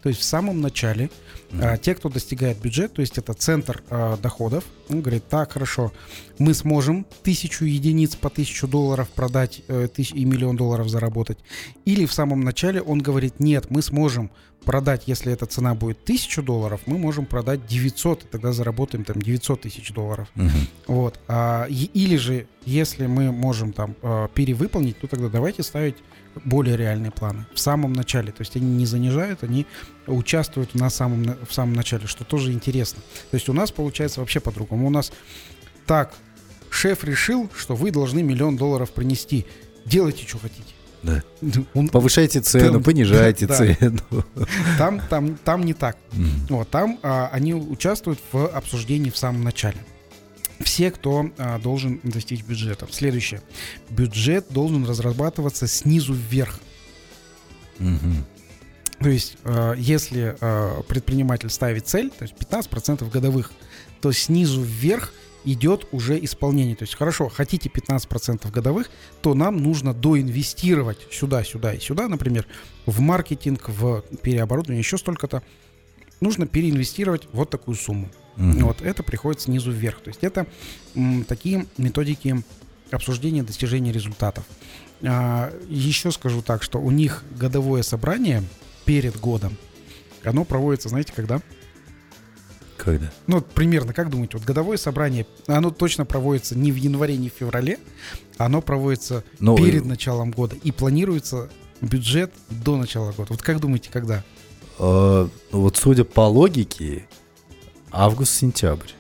[0.03, 1.11] То есть в самом начале
[1.53, 5.93] а, те, кто достигает бюджет, то есть это центр а, доходов, он говорит, так, хорошо,
[6.39, 11.39] мы сможем тысячу единиц по тысячу долларов продать э, тысяч- и миллион долларов заработать.
[11.85, 14.31] Или в самом начале он говорит, нет, мы сможем
[14.65, 19.21] продать, если эта цена будет тысячу долларов, мы можем продать 900, и тогда заработаем там
[19.21, 20.29] 900 тысяч долларов.
[20.35, 20.51] Мгм.
[20.87, 21.19] Вот.
[21.29, 23.95] А, и- или же, если мы можем там
[24.35, 25.97] перевыполнить, то тогда давайте ставить
[26.45, 28.33] более реальные планы в самом начале.
[28.33, 29.67] То есть они не занижают, они
[30.07, 33.03] участвуют на самом, в самом начале, что тоже интересно.
[33.31, 34.87] То есть у нас получается вообще по-другому.
[34.87, 35.13] У нас
[35.87, 36.15] так,
[36.71, 39.47] шеф решил, что вы должны миллион долларов принести.
[39.85, 40.75] Делайте, что хотите.
[41.03, 41.23] Да.
[41.75, 43.57] Он- Повышайте цену, Там- понижайте да.
[43.57, 44.01] цену.
[44.79, 45.97] там, там, там не так.
[46.13, 46.47] Мгм.
[46.51, 49.79] Вот, там а, они участвуют в обсуждении в самом начале.
[50.61, 52.87] Все, кто а, должен достичь бюджета.
[52.91, 53.43] Следующее.
[53.89, 56.61] Бюджет должен разрабатываться снизу вверх.
[57.79, 58.25] Мгм.
[59.01, 63.51] То есть, э, если э, предприниматель ставит цель, то есть 15% годовых,
[64.03, 66.77] то снизу вверх идет уже исполнение.
[66.77, 68.91] То есть, хорошо, хотите 15% годовых,
[69.23, 72.47] то нам нужно доинвестировать сюда, сюда и сюда, например,
[72.85, 75.43] в маркетинг, в переоборудование, еще столько-то.
[76.21, 78.11] Нужно переинвестировать вот такую сумму.
[78.41, 78.65] Мгм.
[78.67, 80.01] Вот это приходит снизу вверх.
[80.01, 80.47] То есть это
[80.95, 82.43] м, такие методики
[82.91, 84.45] обсуждения достижения результатов.
[85.03, 88.43] А, еще скажу так, что у них годовое собрание
[88.85, 89.57] перед годом,
[90.25, 91.41] оно проводится, знаете, когда?
[92.77, 93.11] Когда?
[93.27, 97.29] Ну, вот примерно, как думаете, вот годовое собрание, оно точно проводится не в январе, не
[97.29, 97.79] в феврале,
[98.39, 101.51] оно проводится Ну, перед началом года и планируется
[101.83, 103.33] бюджет до начала года.
[103.33, 104.25] Вот как думаете, когда?
[104.79, 107.07] э, ну вот судя по логике,
[107.93, 108.93] август-сентябрь.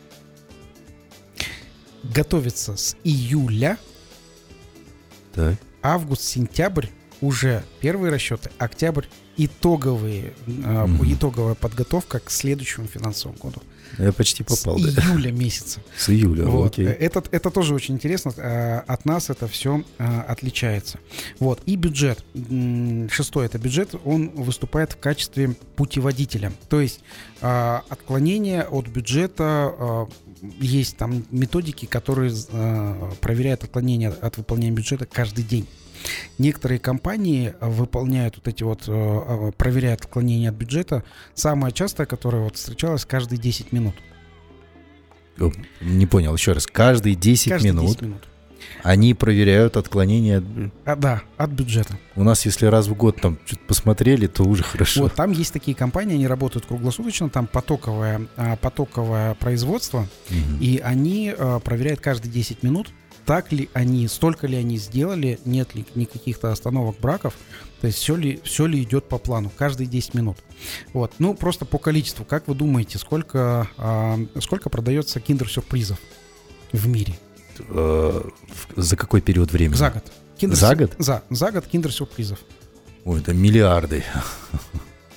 [2.03, 3.79] Готовится с июля
[5.35, 5.57] Так.
[5.83, 6.87] август-сентябрь
[7.21, 9.05] уже первые расчеты, октябрь
[9.37, 10.51] итоговые, э,
[10.87, 11.13] Мгм.
[11.13, 13.63] итоговая подготовка к следующему финансовому году.
[13.99, 15.03] Я почти попал, с да.
[15.03, 15.81] июля месяца.
[15.97, 16.73] С июля, Вот.
[16.73, 16.87] окей.
[16.87, 18.33] Это, это тоже очень интересно.
[18.37, 20.99] э, От нас это все отличается.
[21.39, 21.61] Вот.
[21.67, 22.25] И бюджет.
[22.35, 23.95] М, Шестое это бюджет.
[24.05, 26.53] Он выступает в качестве путеводителя.
[26.69, 27.01] То есть
[27.41, 30.07] отклонение от бюджета
[30.61, 32.35] есть там методики, которые
[33.21, 35.67] проверяют отклонение от выполнения бюджета каждый день.
[36.39, 41.05] Некоторые компании э, выполняют вот эти вот, э, э, проверяют отклонение от бюджета.
[41.35, 43.95] Самое частое, которое вот встречалось каждые 10 минут.
[45.81, 46.67] Не понял, еще раз.
[46.67, 47.89] Каждые 10 Каждые минут.
[47.89, 48.23] 10 минут.
[48.83, 50.43] Они проверяют отклонения.
[50.85, 51.99] А, да, от бюджета.
[52.15, 55.03] У нас, если раз в год там что-то посмотрели, то уже хорошо.
[55.03, 60.59] Вот там есть такие компании, они работают круглосуточно, там потоковое, а, потоковое производство, Мгм.
[60.61, 62.91] и они а, проверяют каждые 10 минут,
[63.27, 67.35] так ли они, столько ли они сделали, нет ли никаких-то остановок браков,
[67.81, 70.37] то есть все ли, все ли идет по плану, каждые 10 минут.
[70.93, 75.99] Вот, ну просто по количеству, как вы думаете, сколько, а, сколько продается киндер-сюрпризов
[76.73, 77.15] в мире?
[77.69, 78.23] Э,
[78.77, 79.77] За какой период времени?
[79.77, 80.05] За год.
[80.39, 80.93] Киндер- За год?
[80.99, 82.39] За, за год киндер-сюрпризов.
[83.05, 84.05] Ой, это миллиарды.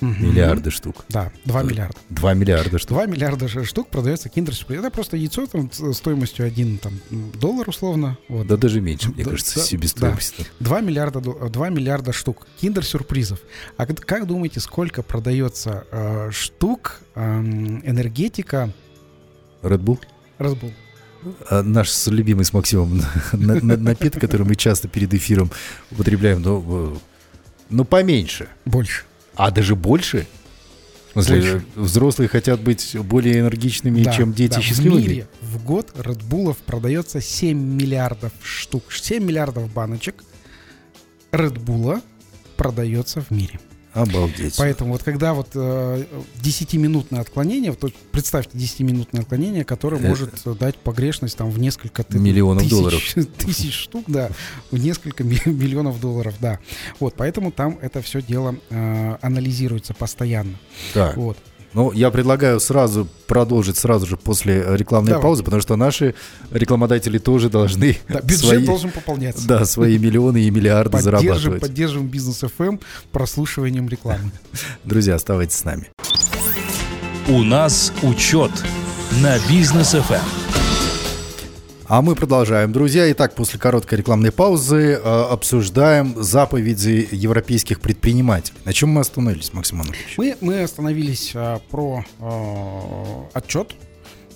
[0.04, 0.24] Мгм.
[0.30, 1.04] Миллиарды штук.
[1.08, 1.96] Да, 2 миллиарда.
[2.10, 2.88] Два миллиарда штук.
[2.90, 4.80] 2 миллиарда штук продается киндер-сюрприз.
[4.80, 7.00] Это просто яйцо там, с- стоимостью 1 там,
[7.40, 8.18] доллар условно.
[8.28, 8.46] Вот.
[8.46, 10.34] Да даже меньше, мне Да, кажется, да, себестоимость.
[10.60, 13.38] 2 миллиарда, дол- 2 миллиарда штук киндер-сюрпризов.
[13.76, 18.72] А как, как думаете, сколько продается э, штук эм, энергетика
[19.62, 19.98] Red Bull?
[20.38, 20.72] Разбул?
[21.48, 23.00] А наш любимый с Максимом
[23.32, 25.50] на- на- напиток, который мы часто перед эфиром
[25.90, 26.96] употребляем, но, э,
[27.70, 28.48] но поменьше.
[28.66, 29.04] Больше.
[29.36, 30.26] А даже больше?
[31.14, 31.64] Больше.
[31.76, 35.02] взрослые хотят быть более энергичными, Да, чем дети да, счастливыми?
[35.02, 38.84] В мире в год Редбулов продается 7 миллиардов штук.
[38.90, 40.24] 7 миллиардов баночек
[41.30, 42.00] Редбула
[42.56, 43.60] продается в мире.
[43.94, 44.56] Обалдеть.
[44.58, 46.04] Поэтому вот когда вот э,
[46.42, 52.18] 10-минутное отклонение, вот представьте 10-минутное отклонение, которое Это- может дать погрешность там в несколько ты-
[52.18, 53.00] Миллионов тысяч, долларов.
[53.38, 54.30] Тысяч штук, да,
[54.70, 56.58] в несколько ми- миллионов долларов, да.
[57.00, 60.58] Вот, поэтому там это все дело э, анализируется постоянно.
[60.92, 61.38] Так, Вот.
[61.74, 65.22] Ну я предлагаю сразу продолжить сразу же после э, рекламной Давай.
[65.22, 66.14] паузы, потому что наши
[66.50, 69.46] рекламодатели тоже должны Да, бюджет свои, должен пополняться.
[69.46, 71.60] да, свои миллионы и миллиарды Поддержим, зарабатывать.
[71.60, 72.80] поддержим бизнес FM
[73.12, 74.30] прослушиванием рекламы.
[74.84, 75.88] Друзья, оставайтесь с нами.
[77.28, 78.50] У нас учет
[79.22, 80.63] на бизнес ФМ.
[81.86, 83.12] А мы продолжаем, друзья.
[83.12, 88.56] Итак, после короткой рекламной паузы э, обсуждаем заповеди европейских предпринимателей.
[88.64, 90.16] На чем мы остановились, Максим Анатольевич?
[90.16, 93.74] Мы, мы остановились а, про а, отчет,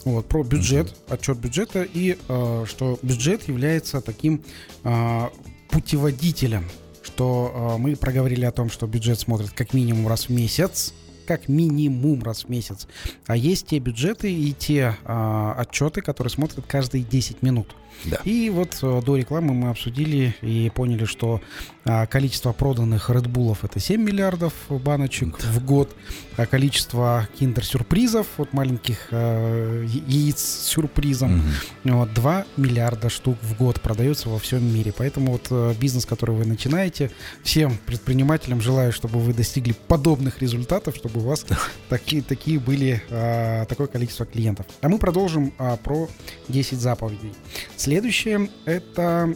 [0.05, 4.43] вот, про бюджет, отчет бюджета, и а, что бюджет является таким
[4.85, 5.31] а,
[5.71, 6.69] путеводителем,
[7.03, 10.93] что а, мы проговорили о том, что бюджет смотрит как минимум раз в месяц,
[11.29, 12.89] как минимум раз в месяц.
[13.27, 17.77] А есть те бюджеты и те а, отчеты, которые смотрят каждые 10 минут.
[18.05, 18.19] Да.
[18.25, 21.41] И вот э, до рекламы мы обсудили и поняли, что
[21.89, 25.97] а, количество проданных Red Bull'ов это 7 миллиардов баночек в год,
[26.37, 31.43] а количество киндер-сюрпризов, вот маленьких э, яиц с сюрпризом,
[31.85, 34.93] вот, 2 миллиарда штук в год продается во всем мире.
[34.97, 37.11] Поэтому вот э, бизнес, который вы начинаете,
[37.43, 41.47] всем предпринимателям желаю, чтобы вы достигли подобных результатов, чтобы у вас
[41.89, 44.67] такие, такие были, а, такое количество клиентов.
[44.83, 46.09] А мы продолжим а, про
[46.49, 47.33] 10 заповедей.
[47.89, 49.35] Следующее это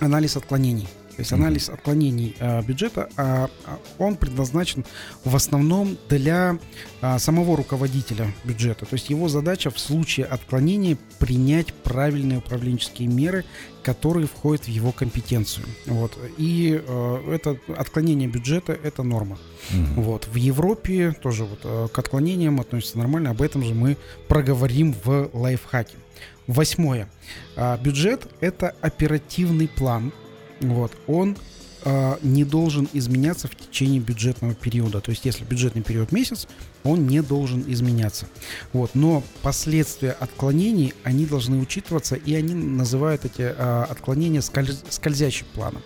[0.00, 0.88] анализ отклонений.
[1.16, 4.86] То есть анализ отклонений а, бюджета, а, а, он предназначен
[5.22, 6.58] в основном для
[7.02, 8.86] а, самого руководителя бюджета.
[8.86, 13.44] То есть его задача в случае отклонения принять правильные управленческие меры,
[13.82, 15.66] которые входят в его компетенцию.
[15.84, 16.18] Вот.
[16.38, 16.82] И
[17.28, 19.36] это отклонение бюджета это норма.
[19.70, 20.02] Мгм.
[20.02, 20.26] Вот.
[20.26, 23.28] В Европе тоже вот, к отклонениям относятся нормально.
[23.28, 25.98] Об этом же мы проговорим в лайфхаке.
[26.46, 27.08] Восьмое.
[27.56, 30.12] А, Бюджет— это оперативный план.
[30.60, 30.92] Вот.
[31.06, 31.36] Он
[31.84, 35.00] а, не должен изменяться в течение бюджетного периода.
[35.00, 36.48] То есть, если бюджетный период месяц,
[36.82, 38.26] он не должен изменяться.
[38.72, 38.90] Вот.
[38.94, 45.82] Но последствия отклонений, они должны учитываться, и они называют эти а, отклонения скольз- скользящим планом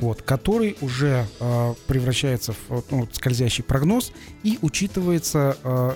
[0.00, 5.94] вот, который уже э, превращается в ну, скользящий прогноз и учитывается э,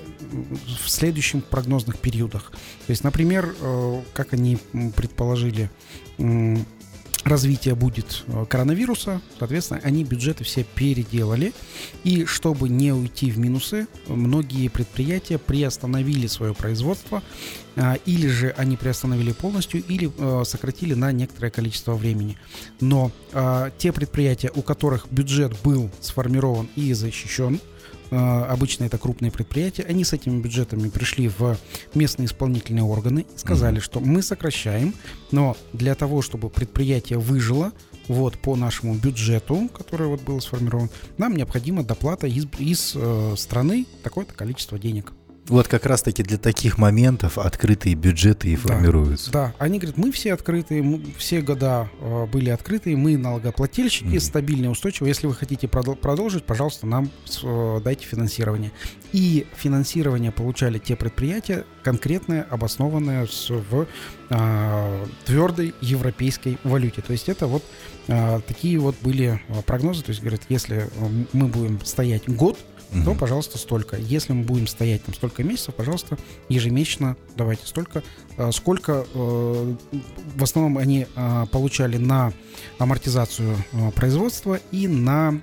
[0.83, 2.51] в следующих прогнозных периодах.
[2.87, 4.59] То есть, например, э, как они
[4.97, 5.71] предположили,
[7.24, 11.52] развитие будет э, коронавируса, соответственно, они бюджеты все переделали.
[12.04, 17.22] И чтобы не уйти в минусы, многие предприятия приостановили свое производство,
[17.76, 22.37] а, или же они приостановили полностью, или э, сократили на некоторое количество времени.
[22.80, 23.10] Но
[23.78, 27.60] те предприятия, у которых бюджет был сформирован и защищен,
[28.14, 31.57] обычно это крупные предприятия, они с этими бюджетами пришли в
[31.94, 34.94] местные исполнительные органы и сказали, что мы сокращаем,
[35.31, 37.72] но для того, чтобы предприятие выжило,
[38.09, 43.87] вот по нашему бюджету, который вот был сформирован, нам необходима доплата из, из э, страны
[44.03, 45.12] такое-то количество денег.
[45.48, 49.30] Вот как раз-таки для таких моментов открытые бюджеты и формируются.
[49.30, 54.20] Да, они говорят, мы все открытые, мы все года э, были открытые, мы налогоплательщики, mm-hmm.
[54.20, 55.11] стабильные, устойчивые.
[55.11, 57.11] Если вы хотите продол- продолжить, пожалуйста, нам
[57.42, 58.72] э, дайте финансирование.
[59.12, 63.87] И финансирование получали те предприятия, конкретное, обоснованное с, в
[64.30, 67.02] э, твердой европейской валюте.
[67.02, 67.62] То есть это вот
[68.09, 70.02] э, такие вот были э, прогнозы.
[70.02, 72.58] То есть говорят, если э, мы будем стоять год,
[72.95, 73.05] угу.
[73.05, 73.97] то, пожалуйста, столько.
[73.97, 76.17] Если мы будем стоять там столько месяцев, пожалуйста,
[76.49, 78.03] ежемесячно давайте столько.
[78.37, 79.75] А, сколько э,
[80.37, 82.33] в основном они а, получали на
[82.79, 83.57] амортизацию
[83.95, 85.40] производства и на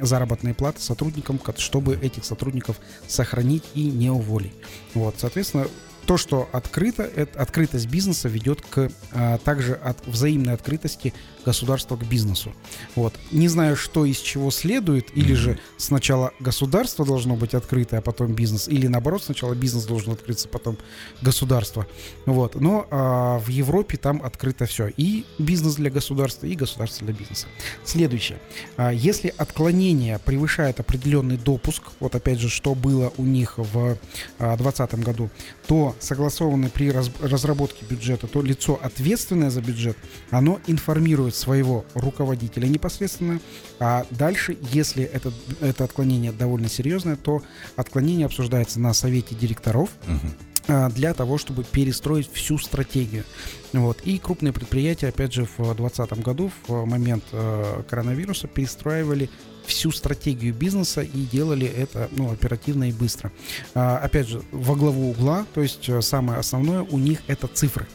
[0.00, 4.52] заработные платы сотрудникам, чтобы этих сотрудников сохранить и не уволить.
[4.94, 5.66] Вот, соответственно,
[6.06, 12.04] то, что открыто, это, открытость бизнеса ведет к а, также от взаимной открытости государства к
[12.06, 12.52] бизнесу.
[12.94, 13.14] Вот.
[13.30, 18.34] Не знаю, что из чего следует, или же сначала государство должно быть открыто, а потом
[18.34, 20.78] бизнес, или наоборот, сначала бизнес должен открыться, потом
[21.22, 21.86] государство.
[22.26, 22.54] Вот.
[22.54, 24.88] Но а, в Европе там открыто все.
[24.96, 27.46] И бизнес для государства, и государство для бизнеса.
[27.84, 28.38] Следующее.
[28.76, 33.98] А, если отклонение превышает определенный допуск, вот опять же, что было у них в
[34.38, 35.30] 2020 а, году,
[35.66, 39.96] то согласованное при разработке бюджета, то лицо, ответственное за бюджет,
[40.30, 43.40] оно информирует своего руководителя непосредственно,
[43.78, 47.42] а дальше, если это, это отклонение довольно серьезное, то
[47.76, 50.90] отклонение обсуждается на совете директоров, угу.
[50.94, 53.24] для того, чтобы перестроить всю стратегию.
[53.72, 54.00] Вот.
[54.04, 59.28] И крупные предприятия, опять же, в 2020 году, в момент э, коронавируса, перестраивали
[59.66, 63.32] всю стратегию бизнеса и делали это ну, оперативно и быстро.
[63.74, 67.86] А, опять же, во главу угла, то есть э, самое основное у них это цифры.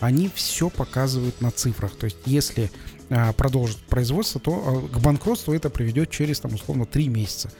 [0.00, 1.94] Они все показывают на цифрах.
[1.96, 2.70] То есть если
[3.10, 7.50] а, продолжит производство, то а, к банкротству это приведет через, там, условно, 3 месяца.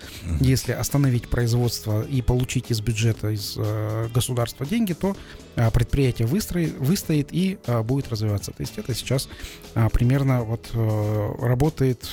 [0.41, 5.17] Если остановить производство и получить из бюджета, из э, государства деньги, то
[5.73, 8.51] предприятие выстроит, выстоит и будет развиваться.
[8.53, 9.29] То есть это сейчас
[9.93, 12.09] примерно вот э, работает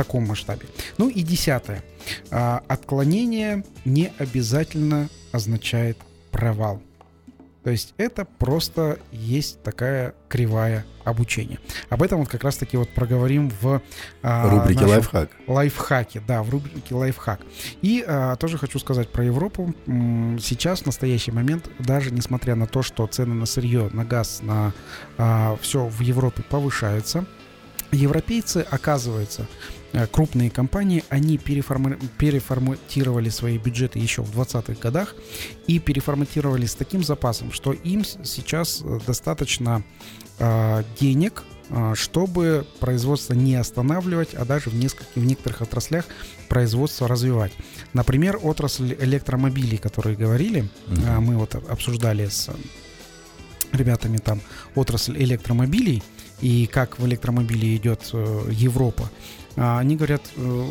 [0.00, 0.66] таком масштабе.
[0.96, 1.84] Ну и десятое.
[2.30, 5.98] А, отклонение не обязательно означает
[6.30, 6.80] провал.
[7.62, 11.58] То есть это просто есть такая кривая обучения.
[11.90, 13.82] Об этом вот как раз-таки вот проговорим в
[14.22, 15.30] а, рубрике лайфхак.
[15.46, 17.42] Лайфхаке, да, в рубрике лайфхак.
[17.82, 19.74] И а, тоже хочу сказать про Европу.
[19.84, 24.72] Сейчас в настоящий момент, даже несмотря на то, что цены на сырье, на газ, на
[25.18, 27.26] а, все в Европе повышаются,
[27.92, 29.46] европейцы, оказывается,
[30.12, 35.14] крупные компании, они переформи- переформатировали свои бюджеты еще в 20-х годах
[35.66, 39.82] и переформатировали с таким запасом, что им сейчас э, достаточно
[40.38, 46.04] э, денег, э, чтобы производство не останавливать, а даже в, нескольких, в некоторых отраслях
[46.48, 47.52] производство развивать.
[47.92, 51.16] Например, отрасль электромобилей, которые говорили, mm-hmm.
[51.16, 52.48] э, мы вот обсуждали с
[53.72, 54.40] ребятами там
[54.74, 56.02] отрасль электромобилей
[56.40, 59.10] и как в электромобиле идет э, Европа.
[59.56, 60.66] А, они говорят, э,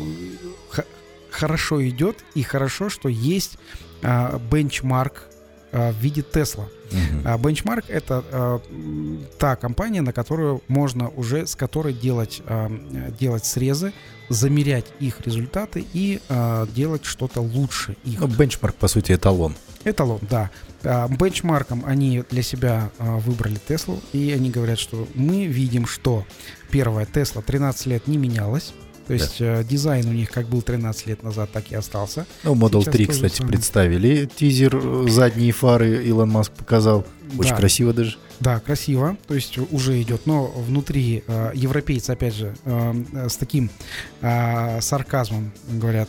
[1.30, 3.58] хорошо идет, и хорошо, что есть
[4.02, 5.24] а, бенчмарк
[5.72, 6.68] а, в виде Тесла.
[6.90, 7.40] Uh-huh.
[7.40, 8.60] Benchmark это
[9.38, 12.42] та компания, на которую можно уже с которой делать
[13.20, 13.92] делать срезы,
[14.28, 16.20] замерять их результаты и
[16.74, 18.18] делать что-то лучше их.
[18.18, 19.54] Ну, бенчмарк по сути эталон.
[19.84, 20.50] Эталон, да.
[20.82, 26.24] Бенчмарком они для себя выбрали Теслу, и они говорят, что мы видим, что
[26.70, 28.72] первая Тесла 13 лет не менялась.
[29.10, 29.60] То есть да.
[29.60, 32.26] э, дизайн у них как был 13 лет назад, так и остался.
[32.44, 33.54] Ну, Model Сейчас 3, кстати, самое.
[33.54, 34.30] представили.
[34.36, 37.04] Тизер, э, задние фары Илон Маск показал.
[37.36, 37.56] Очень да.
[37.56, 38.18] красиво даже.
[38.38, 39.16] Да, красиво.
[39.26, 40.26] То есть уже идет.
[40.26, 43.68] Но внутри э, европейцы, опять же, э, с таким
[44.20, 46.08] э, сарказмом говорят,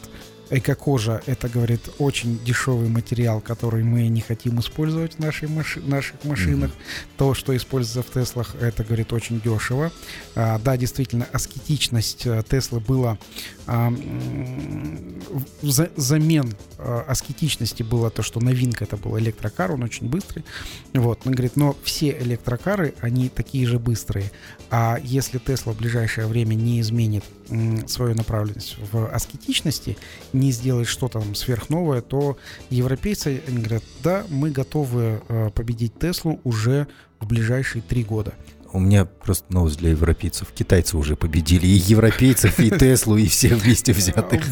[0.51, 6.23] Эко-кожа– это, говорит, очень дешевый материал, который мы не хотим использовать в нашей маши наших
[6.25, 6.71] машинах.
[6.71, 7.07] Mm-hmm.
[7.17, 9.91] То, что используется в Теслах, это, говорит, очень дешево.
[10.35, 13.17] А, да, действительно, аскетичность э, Теслы была
[13.65, 13.93] а,
[15.61, 20.43] за, замен а, аскетичности было то, что новинка это был электрокар, он очень быстрый.
[20.93, 24.31] Вот, он говорит, но все электрокары, они такие же быстрые.
[24.69, 27.23] А если Тесла в ближайшее время не изменит
[27.87, 29.97] свою направленность в аскетичности,
[30.33, 32.37] не сделает что-то там сверхновое, то
[32.69, 36.87] европейцы они говорят, да, мы готовы э, победить Теслу уже
[37.19, 38.33] в ближайшие три года.
[38.73, 40.47] У меня просто новость для европейцев.
[40.53, 44.43] Китайцы уже победили и европейцев, и Теслу, и все вместе взятых.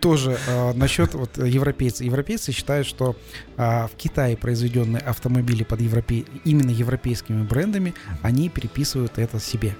[0.00, 2.06] Тоже а, насчет вот европейцев.
[2.06, 3.16] Европейцы считают, что
[3.56, 9.74] а, в Китае произведенные автомобили под именно европейскими брендами, они переписывают это себе.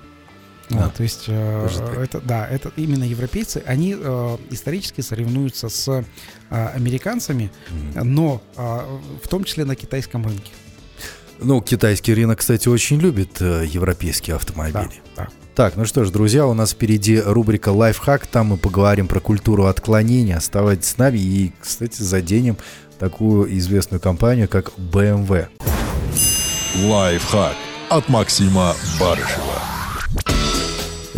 [0.71, 1.69] Вот, А, то есть э,
[2.03, 6.05] это да, это именно европейцы, они э, исторически соревнуются с э,
[6.51, 7.51] американцами,
[7.95, 8.61] но э,
[9.23, 10.53] в том числе на китайском рынке.
[11.41, 15.01] Ну, китайский рынок, кстати, очень любит э, европейские автомобили.
[15.17, 15.29] Да, да.
[15.55, 18.27] Так, ну что ж, друзья, у нас впереди рубрика «Лайфхак».
[18.27, 20.37] Там мы поговорим про культуру отклонения.
[20.37, 22.57] Оставайтесь с нами и, кстати, заденем
[22.99, 25.49] такую известную компанию, как BMW.
[26.85, 27.57] Лайфхак
[27.89, 29.78] от Максима Барышева.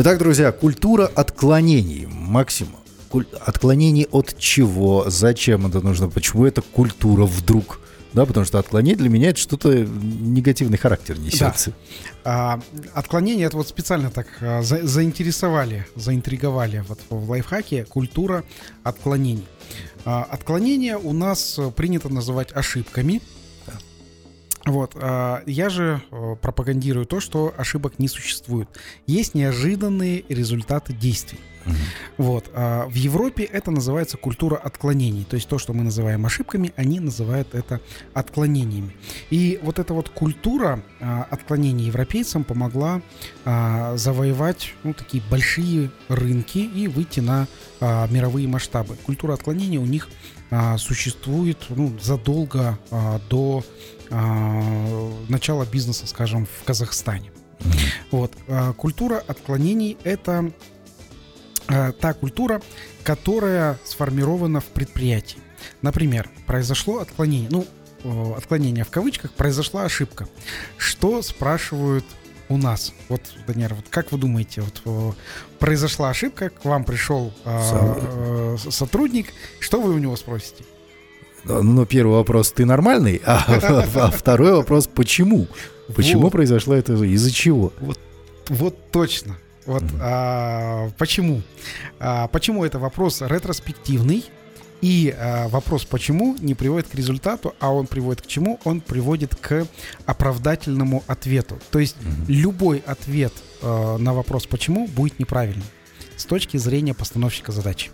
[0.03, 2.07] Итак, друзья, культура отклонений.
[2.07, 2.69] Максим,
[3.11, 5.05] куль- отклонений от чего?
[5.11, 6.09] Зачем это нужно?
[6.09, 7.81] Почему это культура вдруг?
[8.15, 11.75] Да, потому что отклонение для меня это что-то негативный характер несется.
[12.25, 12.61] А,
[12.95, 18.43] отклонение, это вот специально так а, за- заинтересовали, заинтриговали вот в лайфхаке культура
[18.83, 19.47] отклонений.
[20.07, 23.21] А, отклонения у нас э, принято называть ошибками.
[24.67, 28.69] Вот, а, я же э, пропагандирую то, что ошибок не существует.
[29.07, 31.39] Есть неожиданные результаты действий.
[32.17, 32.51] Вот.
[32.55, 35.25] а в Европе это называется культура отклонений.
[35.25, 37.81] То есть то, что мы называем ошибками, они называют это
[38.15, 38.97] отклонениями.
[39.29, 43.03] И вот эта вот культура а, отклонений европейцам помогла
[43.45, 47.47] завоевать ну, такие большие рынки и выйти на
[47.81, 48.97] мировые масштабы.
[48.97, 50.09] Культура отклонений у них
[50.79, 52.79] существует ну, задолго
[53.29, 53.63] до
[54.11, 57.31] начала бизнеса, скажем, в Казахстане.
[58.11, 58.33] Вот.
[58.49, 60.51] а, Культура отклонений— это
[61.69, 62.61] а, та культура,
[63.05, 65.39] которая сформирована в предприятии.
[65.83, 67.67] Например, произошло отклонение, ну,
[68.03, 70.27] э, отклонение в кавычках, произошла ошибка.
[70.79, 72.05] Что спрашивают
[72.49, 72.93] у нас?
[73.11, 75.13] Вот, Даниэль, вот как вы думаете, вот э,
[75.59, 80.65] произошла ошибка, к вам пришел э, Сам- э, с- сотрудник, что вы у него спросите?
[81.45, 83.21] Ну, первый вопрос, ты нормальный?
[83.25, 83.45] А,
[83.95, 85.47] а второй вопрос, почему?
[85.95, 86.33] Почему Вот.
[86.33, 86.95] произошло это?
[86.95, 87.73] Из-за чего?
[88.49, 89.37] Вот точно.
[89.67, 91.43] Вот а, почему?
[91.99, 94.25] А, почему это вопрос ретроспективный?
[94.81, 98.59] И а, вопрос почему не приводит к результату, а он приводит к чему?
[98.65, 99.67] Он приводит к
[100.07, 101.59] оправдательному ответу.
[101.71, 101.97] То есть
[102.29, 103.33] любой ответ
[103.63, 105.67] а, на вопрос почему будет неправильным
[106.17, 107.91] с точки зрения постановщика задачи.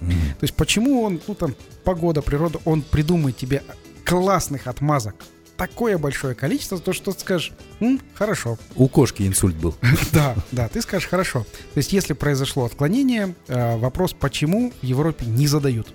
[0.00, 3.62] То есть почему он, ну там, погода, природа, он придумает тебе
[4.04, 5.14] классных отмазок
[5.60, 9.76] такое большое количество, то что ты скажешь, «М, хорошо, У кошки инсульт был.
[10.12, 11.40] да, да, ты скажешь хорошо.
[11.74, 15.92] То есть, если произошло отклонение, э, вопрос почему в Европе не задают.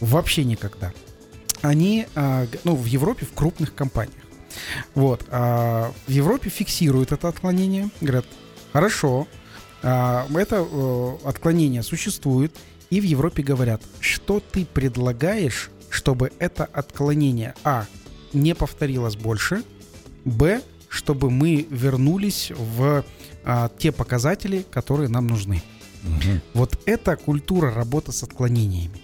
[0.00, 0.94] Вообще никогда.
[1.60, 4.22] Они, э, ну, в Европе в крупных компаниях.
[4.94, 5.26] Вот.
[5.28, 7.90] а в Европе фиксируют это отклонение.
[8.00, 8.24] Говорят,
[8.72, 9.28] хорошо,
[9.82, 12.56] а, это э, отклонение существует.
[12.90, 17.86] И в Европе говорят, что ты предлагаешь, чтобы это отклонение, а,
[18.32, 19.62] не повторилось больше,
[20.24, 23.04] б, чтобы мы вернулись в
[23.44, 25.62] а, те показатели, которые нам нужны.
[26.02, 26.40] Мгм.
[26.54, 29.00] Вот это культура работы с отклонениями.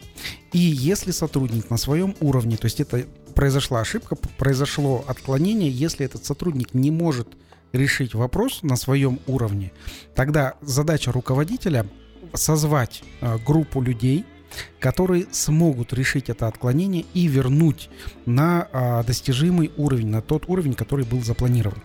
[0.53, 6.25] И если сотрудник на своем уровне, то есть это произошла ошибка, произошло отклонение, если этот
[6.25, 7.29] сотрудник не может
[7.73, 9.73] решить вопрос на своем уровне,
[10.15, 11.87] тогда задача руководителя
[12.35, 14.25] созвать э, группу людей,
[14.81, 17.89] которые смогут решить это отклонение и вернуть
[18.27, 21.83] на а, достижимый уровень, на тот уровень, который был запланирован.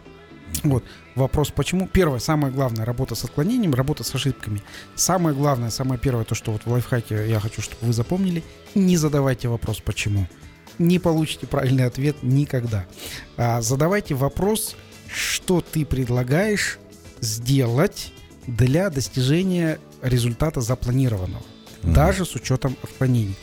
[0.63, 0.83] Вот.
[1.15, 1.88] Вопрос, почему?
[1.88, 4.61] Первое, самое главное, работа с отклонением, работа с ошибками.
[4.95, 8.43] Самое главное, самое первое, то, что вот в лайфхаке я хочу, чтобы вы запомнили,
[8.75, 10.27] не задавайте вопрос «почему?».
[10.77, 12.85] Не получите правильный ответ никогда.
[13.35, 14.75] А задавайте вопрос,
[15.11, 16.77] что ты предлагаешь
[17.19, 18.13] сделать
[18.45, 21.43] для достижения результата запланированного,
[21.83, 23.35] даже с учетом отклонений.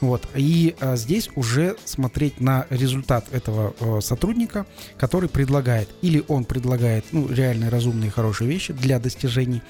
[0.00, 0.28] Вот.
[0.36, 5.88] И а, здесь уже смотреть на результат этого э, сотрудника, который предлагает.
[6.02, 9.60] Или он предлагает ну, реально разумные, хорошие вещи для достижений,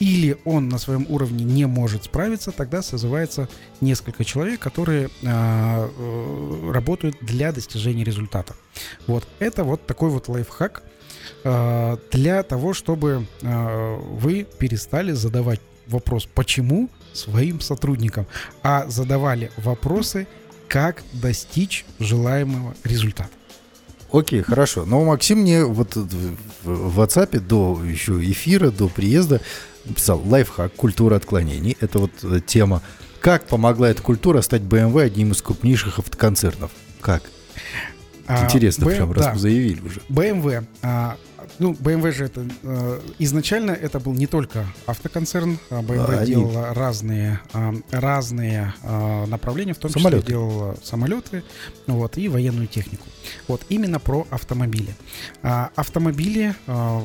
[0.00, 3.48] или он на своем уровне не может справиться, тогда созывается
[3.80, 8.54] несколько человек, которые а, э, работают для достижения результата.
[9.06, 9.28] Вот.
[9.38, 10.82] Это вот такой вот лайфхак
[11.44, 15.60] э, для того, чтобы э, вы перестали задавать
[15.90, 18.26] вопрос «почему?» своим сотрудникам,
[18.62, 20.26] а задавали вопросы,
[20.68, 23.28] как достичь желаемого результата.
[24.12, 24.84] Окей, хорошо.
[24.84, 29.40] Но Максим мне вот в WhatsApp до еще эфира, до приезда
[29.84, 31.76] написал лайфхак, культура отклонений.
[31.80, 32.82] Это вот э, тема.
[33.20, 36.70] Как помогла эта культура стать BMW одним из крупнейших автоконцернов?
[37.00, 37.22] Как?
[38.26, 39.34] А, Интересно, Б- прям раз да.
[39.36, 40.00] заявили уже.
[40.08, 41.16] BMW а,
[41.58, 46.26] ну, BMW же это э, изначально это был не только автоконцерн, а BMW Да, они-
[46.34, 50.22] делала разные а, разные а, направления, в том Самолеты.
[50.22, 51.42] числе делала самолеты,
[51.86, 53.06] вот и военную технику.
[53.48, 54.94] Вот именно про автомобили.
[55.42, 57.04] А, автомобили а,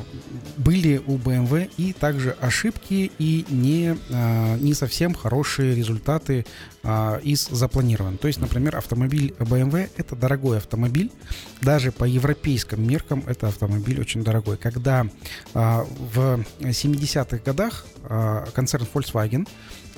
[0.56, 6.46] были у BMW и также ошибки и не а, не совсем хорошие результаты
[6.88, 8.20] а, из запланированных.
[8.20, 11.10] То есть, например, автомобиль BMW это дорогой автомобиль,
[11.60, 14.56] даже по европейским меркам это автомобиль очень дорогой.
[14.56, 15.06] Когда
[15.52, 19.48] а, в 70-х годах а, концерн Volkswagen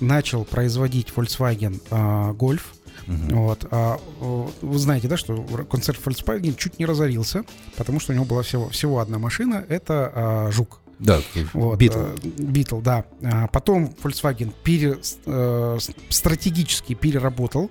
[0.01, 2.63] начал производить Volkswagen а, Golf,
[3.07, 7.45] вот, а, вы знаете, да, что концерн Volkswagen чуть не разорился,
[7.77, 10.81] потому что у него была всего, всего одна машина, это а, Жук.
[10.99, 11.21] Да,
[11.53, 11.99] Вот, Битл.
[11.99, 13.05] э, Beetle, да.
[13.23, 15.79] А Потом Volkswagen пере- э,
[16.09, 17.71] стратегически переработал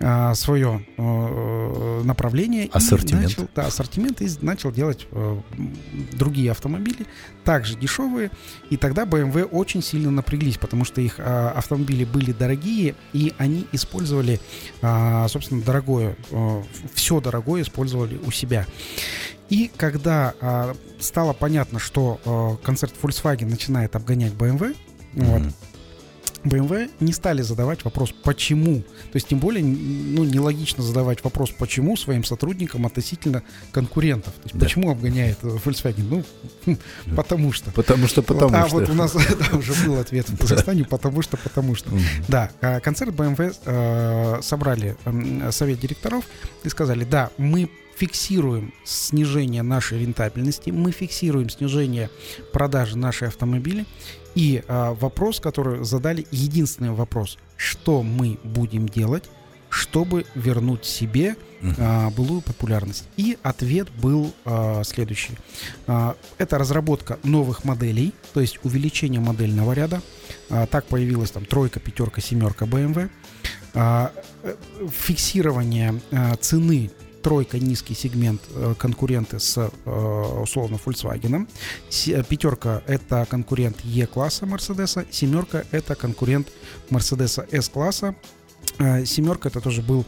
[0.00, 2.66] а, свое э, направление.
[2.66, 3.24] и Ассортимент.
[3.24, 5.40] начал- да, ассортимент и начал делать э,
[6.12, 7.06] другие автомобили,
[7.44, 8.30] также дешевые.
[8.70, 14.40] И тогда BMW очень сильно напряглись, потому что их автомобили были дорогие, и они использовали,
[15.28, 16.16] собственно, дорогое,
[16.94, 18.66] все дорогое использовали у себя.
[19.54, 24.76] И когда а, стало понятно, что а, концерт Volkswagen начинает обгонять BMW,
[25.12, 25.52] вот, Мгм.
[26.44, 28.80] BMW не стали задавать вопрос «почему?».
[28.82, 33.42] То есть, тем более, ну, нелогично задавать вопрос «почему?» своим сотрудникам относительно
[33.72, 34.34] конкурентов.
[34.34, 34.60] То есть, Да.
[34.66, 36.04] почему обгоняет э, Volkswagen?
[36.08, 36.24] Ну,
[36.66, 37.70] хм, потому что.
[37.72, 38.76] Потому что, потому Вот, а что.
[38.78, 39.12] вот у нас
[39.50, 41.90] да, уже был ответ в Казахстане, потому что, потому что.
[42.28, 46.24] Да, а, концерт BMW э, собрали м, совет директоров
[46.62, 52.10] и сказали, да, мы фиксируем снижение нашей рентабельности, мы фиксируем снижение
[52.52, 53.86] продажи нашей автомобилей.
[54.34, 59.24] И а, вопрос, который задали, единственный вопрос, что мы будем делать,
[59.68, 61.36] чтобы вернуть себе
[61.78, 63.08] а, былую популярность.
[63.16, 65.34] И ответ был а, следующий.
[65.86, 70.02] А, это разработка новых моделей, то есть увеличение модельного ряда.
[70.50, 73.10] А, так появилась там тройка, пятерка, семерка BMW.
[73.74, 74.12] А,
[74.44, 74.54] э,
[74.92, 76.90] фиксирование а, цены
[77.24, 79.90] тройка низкий сегмент э, конкуренты с э,
[80.42, 81.48] условно Volkswagen.
[82.06, 86.48] Э, Пятерка это конкурент E-класса Мерседеса, семерка это конкурент
[86.90, 88.14] Мерседеса S-класса.
[88.78, 90.04] Э, Семерка это тоже был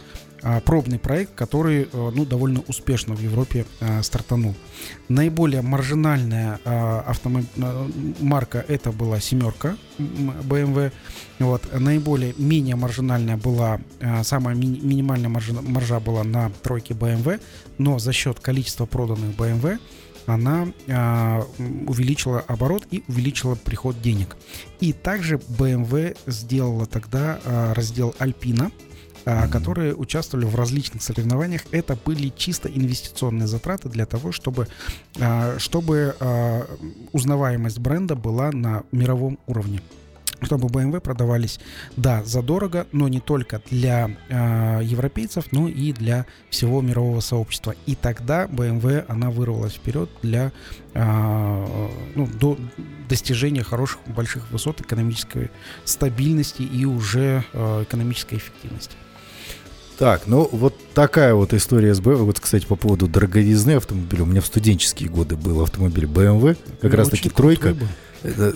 [0.64, 4.55] пробный проект, который э, ну, довольно успешно в Европе а, стартанул.
[5.09, 7.90] Наиболее маржинальная а, автомо- а,
[8.20, 10.92] марка это была семерка BMW.
[11.38, 11.62] Вот.
[11.78, 17.40] Наиболее менее маржинальная была, а, самая ми- минимальная маржа, маржа была на тройке BMW,
[17.78, 19.78] но за счет количества проданных BMW
[20.26, 24.36] она а, м, увеличила оборот и увеличила приход денег.
[24.80, 28.72] И также BMW сделала тогда а, раздел а, Мгм.
[29.51, 31.62] Которые участвовали в различных соревнованиях.
[31.72, 34.68] Это были чисто инвестиционные затраты для того, чтобы,
[35.20, 36.66] а, чтобы а,
[37.12, 39.81] узнаваемость бренда была на мировом уровне
[40.43, 41.59] чтобы BMW продавались,
[41.97, 47.74] да, задорого, но не только для а, европейцев, но и для всего мирового сообщества.
[47.87, 50.53] И тогда BMW, она вырвалась вперед для
[50.95, 52.59] а, ну, до
[53.09, 55.51] достижения хороших, больших высот экономической
[55.85, 58.97] стабильности и уже а, экономической эффективности.
[59.99, 62.16] Так, ну вот такая вот история с BMW.
[62.16, 64.24] Вот, кстати, по поводу дороговизны автомобиля.
[64.24, 67.70] У меня в студенческие годы был автомобиль BMW, как Ну, раз таки тройка.
[67.74, 67.86] был.
[68.23, 68.53] Э,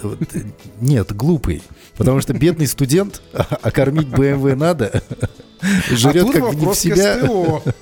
[0.81, 1.63] Нет, глупый.
[1.97, 5.03] Потому что бедный студент, а кормить BMW надо,
[5.91, 7.19] жрет а как бы не в себя.
[7.19, 7.63] СТО.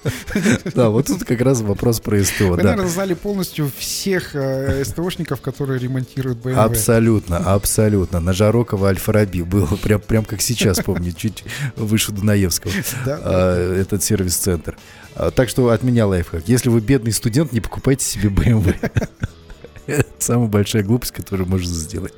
[0.74, 2.62] Да, вот тут как раз вопрос про СТО, Вы, да.
[2.64, 6.54] наверное, знали полностью всех э, СТОшников, которые ремонтируют BMW.
[6.54, 8.20] Абсолютно, абсолютно.
[8.20, 11.44] На Жарокова Альфа-Раби было прям, прям как сейчас, помню, чуть
[11.76, 12.72] выше Дунаевского.
[13.04, 14.76] Да, а, этот сервис-центр.
[15.14, 16.42] А, Так что от меня лайфхак.
[16.46, 18.74] Если вы бедный студент, не покупайте себе BMW.
[20.18, 22.12] Самая большая глупость, которую можно сделать.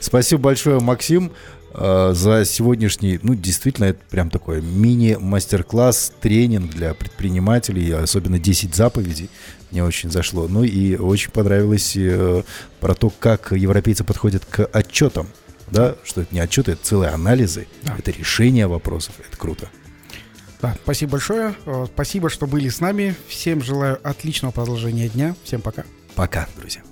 [0.00, 1.32] Спасибо большое, Максим,
[1.72, 9.30] а, за сегодняшний, ну, действительно, это прям такой мини-мастер-класс, тренинг для предпринимателей, особенно 10 заповедей.
[9.70, 10.48] Мне очень зашло.
[10.48, 12.42] Ну и очень понравилось э,
[12.80, 15.28] про то, как европейцы подходят к отчетам.
[15.70, 17.94] Да, что это не отчеты, это целые анализы, Да.
[17.96, 19.14] это решение вопросов.
[19.24, 19.68] Это круто.
[20.60, 21.54] Да, спасибо большое.
[21.66, 23.14] Э, Спасибо, что были с нами.
[23.28, 25.36] Всем желаю отличного продолжения дня.
[25.44, 25.84] Всем пока.
[26.16, 26.82] Пока, друзья.